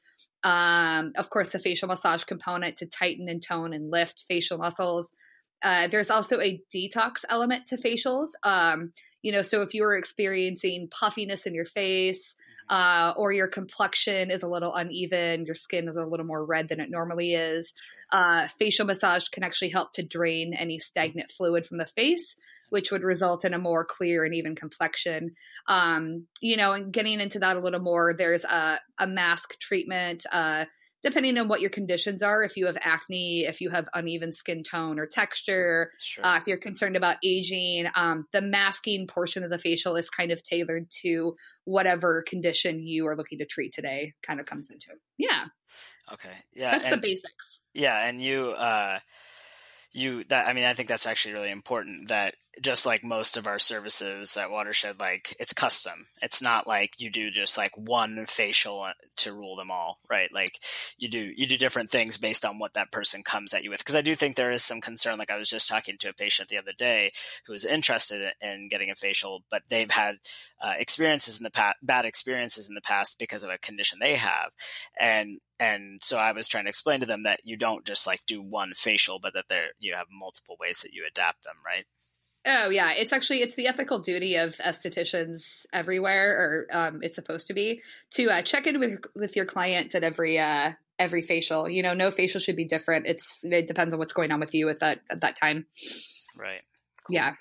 Um, 0.43 1.13
of 1.15 1.29
course, 1.29 1.49
the 1.49 1.59
facial 1.59 1.87
massage 1.87 2.23
component 2.23 2.77
to 2.77 2.87
tighten 2.87 3.29
and 3.29 3.41
tone 3.41 3.73
and 3.73 3.91
lift 3.91 4.25
facial 4.27 4.57
muscles. 4.57 5.13
Uh, 5.61 5.87
there's 5.87 6.09
also 6.09 6.41
a 6.41 6.59
detox 6.75 7.17
element 7.29 7.67
to 7.67 7.77
facials. 7.77 8.29
Um, 8.41 8.91
you 9.21 9.31
know, 9.31 9.43
so 9.43 9.61
if 9.61 9.75
you 9.75 9.83
are 9.83 9.95
experiencing 9.95 10.87
puffiness 10.89 11.45
in 11.45 11.53
your 11.53 11.67
face, 11.67 12.33
uh, 12.69 13.13
or 13.15 13.31
your 13.31 13.49
complexion 13.49 14.31
is 14.31 14.41
a 14.41 14.47
little 14.47 14.73
uneven, 14.73 15.45
your 15.45 15.53
skin 15.53 15.87
is 15.87 15.95
a 15.95 16.05
little 16.05 16.25
more 16.25 16.43
red 16.43 16.69
than 16.69 16.79
it 16.79 16.89
normally 16.89 17.35
is, 17.35 17.75
uh, 18.11 18.47
facial 18.59 18.87
massage 18.87 19.27
can 19.27 19.43
actually 19.43 19.69
help 19.69 19.93
to 19.93 20.03
drain 20.03 20.55
any 20.55 20.79
stagnant 20.79 21.31
fluid 21.31 21.67
from 21.67 21.77
the 21.77 21.85
face 21.85 22.37
which 22.71 22.89
would 22.89 23.03
result 23.03 23.43
in 23.43 23.53
a 23.53 23.59
more 23.59 23.83
clear 23.83 24.23
and 24.23 24.33
even 24.33 24.55
complexion. 24.55 25.35
Um, 25.67 26.25
you 26.39 26.55
know, 26.55 26.71
and 26.71 26.91
getting 26.91 27.19
into 27.19 27.39
that 27.39 27.57
a 27.57 27.59
little 27.59 27.81
more, 27.81 28.15
there's 28.17 28.45
a, 28.45 28.79
a 28.97 29.05
mask 29.05 29.59
treatment. 29.59 30.25
Uh, 30.31 30.65
depending 31.03 31.37
on 31.37 31.49
what 31.49 31.59
your 31.59 31.69
conditions 31.69 32.23
are, 32.23 32.43
if 32.43 32.55
you 32.55 32.67
have 32.67 32.77
acne, 32.79 33.41
if 33.41 33.59
you 33.59 33.69
have 33.71 33.89
uneven 33.93 34.31
skin 34.31 34.63
tone 34.63 34.99
or 34.99 35.05
texture, 35.05 35.91
sure. 35.99 36.25
uh, 36.25 36.37
if 36.37 36.47
you're 36.47 36.55
concerned 36.55 36.95
about 36.95 37.17
aging, 37.25 37.87
um, 37.93 38.25
the 38.31 38.41
masking 38.41 39.05
portion 39.05 39.43
of 39.43 39.49
the 39.49 39.59
facial 39.59 39.97
is 39.97 40.09
kind 40.09 40.31
of 40.31 40.41
tailored 40.41 40.87
to 41.01 41.35
whatever 41.65 42.23
condition 42.25 42.87
you 42.87 43.05
are 43.05 43.17
looking 43.17 43.39
to 43.39 43.45
treat 43.45 43.73
today. 43.73 44.13
Kind 44.25 44.39
of 44.39 44.45
comes 44.45 44.71
into 44.71 44.87
yeah. 45.17 45.43
Okay. 46.13 46.37
Yeah. 46.53 46.71
That's 46.71 46.85
and, 46.85 46.93
the 46.93 47.01
basics. 47.01 47.63
Yeah, 47.73 48.07
and 48.07 48.21
you. 48.21 48.51
uh 48.51 48.99
you 49.93 50.23
that 50.25 50.47
I 50.47 50.53
mean 50.53 50.63
I 50.63 50.73
think 50.73 50.89
that's 50.89 51.07
actually 51.07 51.33
really 51.33 51.51
important 51.51 52.09
that 52.09 52.35
just 52.61 52.85
like 52.85 53.03
most 53.03 53.37
of 53.37 53.47
our 53.47 53.59
services 53.59 54.35
at 54.35 54.51
Watershed 54.51 54.99
like 54.99 55.35
it's 55.39 55.53
custom. 55.53 56.07
It's 56.21 56.41
not 56.41 56.67
like 56.67 56.93
you 56.97 57.09
do 57.09 57.31
just 57.31 57.57
like 57.57 57.71
one 57.77 58.25
facial 58.27 58.81
uh, 58.81 58.93
to 59.17 59.33
rule 59.33 59.55
them 59.55 59.71
all, 59.71 59.99
right? 60.09 60.29
Like 60.33 60.59
you 60.97 61.09
do 61.09 61.31
you 61.35 61.47
do 61.47 61.57
different 61.57 61.89
things 61.89 62.17
based 62.17 62.43
on 62.43 62.59
what 62.59 62.73
that 62.73 62.91
person 62.91 63.23
comes 63.23 63.53
at 63.53 63.63
you 63.63 63.69
with 63.69 63.79
because 63.79 63.95
I 63.95 64.01
do 64.01 64.15
think 64.15 64.35
there 64.35 64.51
is 64.51 64.63
some 64.63 64.81
concern 64.81 65.17
like 65.17 65.31
I 65.31 65.37
was 65.37 65.49
just 65.49 65.69
talking 65.69 65.97
to 65.99 66.09
a 66.09 66.13
patient 66.13 66.49
the 66.49 66.57
other 66.57 66.73
day 66.77 67.11
who 67.45 67.53
was 67.53 67.65
interested 67.65 68.33
in 68.41 68.67
getting 68.69 68.91
a 68.91 68.95
facial 68.95 69.43
but 69.49 69.63
they've 69.69 69.91
had 69.91 70.15
uh, 70.61 70.73
experiences 70.77 71.39
in 71.39 71.43
the 71.43 71.51
past 71.51 71.77
bad 71.81 72.05
experiences 72.05 72.67
in 72.67 72.75
the 72.75 72.81
past 72.81 73.17
because 73.17 73.43
of 73.43 73.49
a 73.49 73.57
condition 73.57 73.99
they 73.99 74.15
have 74.15 74.51
and 74.99 75.39
and 75.61 76.01
so 76.01 76.17
I 76.17 76.31
was 76.31 76.47
trying 76.47 76.63
to 76.63 76.69
explain 76.69 77.01
to 77.01 77.05
them 77.05 77.21
that 77.23 77.41
you 77.43 77.55
don't 77.55 77.85
just 77.85 78.07
like 78.07 78.25
do 78.25 78.41
one 78.41 78.73
facial, 78.73 79.19
but 79.19 79.35
that 79.35 79.47
there 79.47 79.67
you 79.77 79.93
have 79.93 80.07
multiple 80.11 80.57
ways 80.59 80.81
that 80.81 80.91
you 80.91 81.05
adapt 81.07 81.43
them, 81.43 81.57
right? 81.63 81.85
Oh 82.45 82.69
yeah, 82.69 82.93
it's 82.93 83.13
actually 83.13 83.41
it's 83.41 83.55
the 83.55 83.67
ethical 83.67 83.99
duty 83.99 84.35
of 84.35 84.55
estheticians 84.57 85.65
everywhere, 85.71 86.31
or 86.31 86.67
um, 86.71 86.99
it's 87.03 87.15
supposed 87.15 87.47
to 87.47 87.53
be 87.53 87.81
to 88.11 88.29
uh, 88.29 88.41
check 88.41 88.65
in 88.65 88.79
with 88.79 88.99
with 89.15 89.35
your 89.35 89.45
client 89.45 89.93
at 89.93 90.03
every 90.03 90.39
uh, 90.39 90.71
every 90.97 91.21
facial. 91.21 91.69
You 91.69 91.83
know, 91.83 91.93
no 91.93 92.09
facial 92.09 92.39
should 92.39 92.55
be 92.55 92.65
different. 92.65 93.05
It's 93.05 93.39
it 93.43 93.67
depends 93.67 93.93
on 93.93 93.99
what's 93.99 94.13
going 94.13 94.31
on 94.31 94.39
with 94.39 94.55
you 94.55 94.69
at 94.69 94.79
that 94.79 95.01
at 95.09 95.21
that 95.21 95.35
time. 95.35 95.67
Right. 96.37 96.61
Cool. 97.05 97.15
Yeah. 97.15 97.33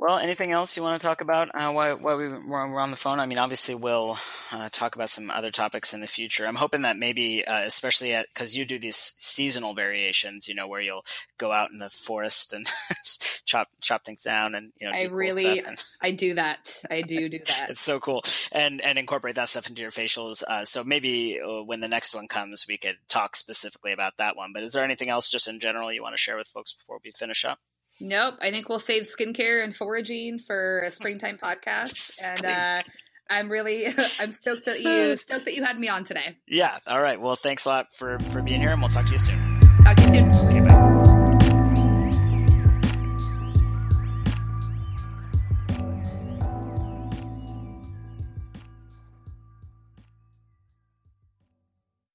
Well, 0.00 0.16
anything 0.16 0.50
else 0.50 0.78
you 0.78 0.82
want 0.82 0.98
to 0.98 1.06
talk 1.06 1.20
about 1.20 1.50
uh, 1.52 1.70
while, 1.72 1.94
while 1.98 2.16
we 2.16 2.28
were 2.28 2.80
on 2.80 2.90
the 2.90 2.96
phone? 2.96 3.20
I 3.20 3.26
mean, 3.26 3.36
obviously, 3.36 3.74
we'll 3.74 4.16
uh, 4.50 4.70
talk 4.72 4.94
about 4.94 5.10
some 5.10 5.30
other 5.30 5.50
topics 5.50 5.92
in 5.92 6.00
the 6.00 6.06
future. 6.06 6.46
I'm 6.46 6.54
hoping 6.54 6.82
that 6.82 6.96
maybe, 6.96 7.44
uh, 7.44 7.60
especially 7.66 8.16
because 8.32 8.56
you 8.56 8.64
do 8.64 8.78
these 8.78 8.96
seasonal 8.96 9.74
variations, 9.74 10.48
you 10.48 10.54
know, 10.54 10.66
where 10.66 10.80
you'll 10.80 11.04
go 11.36 11.52
out 11.52 11.70
in 11.70 11.80
the 11.80 11.90
forest 11.90 12.54
and 12.54 12.66
chop 13.44 13.68
chop 13.82 14.06
things 14.06 14.22
down, 14.22 14.54
and 14.54 14.72
you 14.80 14.90
know, 14.90 14.96
I 14.96 15.02
really, 15.02 15.58
and, 15.58 15.84
I 16.00 16.12
do 16.12 16.32
that. 16.32 16.78
I 16.90 17.02
do 17.02 17.28
do 17.28 17.38
that. 17.38 17.68
it's 17.68 17.82
so 17.82 18.00
cool, 18.00 18.22
and 18.52 18.80
and 18.80 18.98
incorporate 18.98 19.34
that 19.34 19.50
stuff 19.50 19.68
into 19.68 19.82
your 19.82 19.90
facials. 19.90 20.42
Uh, 20.42 20.64
so 20.64 20.82
maybe 20.82 21.38
uh, 21.42 21.62
when 21.62 21.80
the 21.80 21.88
next 21.88 22.14
one 22.14 22.26
comes, 22.26 22.64
we 22.66 22.78
could 22.78 22.96
talk 23.10 23.36
specifically 23.36 23.92
about 23.92 24.16
that 24.16 24.34
one. 24.34 24.52
But 24.54 24.62
is 24.62 24.72
there 24.72 24.82
anything 24.82 25.10
else, 25.10 25.28
just 25.28 25.46
in 25.46 25.60
general, 25.60 25.92
you 25.92 26.02
want 26.02 26.14
to 26.14 26.18
share 26.18 26.38
with 26.38 26.48
folks 26.48 26.72
before 26.72 27.00
we 27.04 27.10
finish 27.10 27.44
up? 27.44 27.58
Nope. 28.00 28.34
I 28.40 28.50
think 28.50 28.68
we'll 28.68 28.78
save 28.78 29.04
skincare 29.04 29.62
and 29.62 29.74
foraging 29.74 30.38
for 30.38 30.80
a 30.80 30.90
springtime 30.90 31.38
podcast. 31.42 32.20
And 32.24 32.44
uh, 32.44 32.82
I'm 33.30 33.50
really 33.50 33.86
I'm 34.20 34.32
stoked 34.32 34.66
that 34.66 34.80
you 34.80 35.16
stoked 35.18 35.44
that 35.44 35.54
you 35.54 35.64
had 35.64 35.78
me 35.78 35.88
on 35.88 36.04
today. 36.04 36.36
Yeah. 36.48 36.76
All 36.86 37.00
right. 37.00 37.20
Well, 37.20 37.36
thanks 37.36 37.64
a 37.64 37.68
lot 37.68 37.86
for 37.96 38.18
for 38.18 38.42
being 38.42 38.60
here, 38.60 38.70
and 38.70 38.80
we'll 38.80 38.90
talk 38.90 39.06
to 39.06 39.12
you 39.12 39.18
soon. 39.18 39.60
Talk 39.84 39.96
to 39.96 40.02
you 40.02 40.30
soon. 40.30 40.59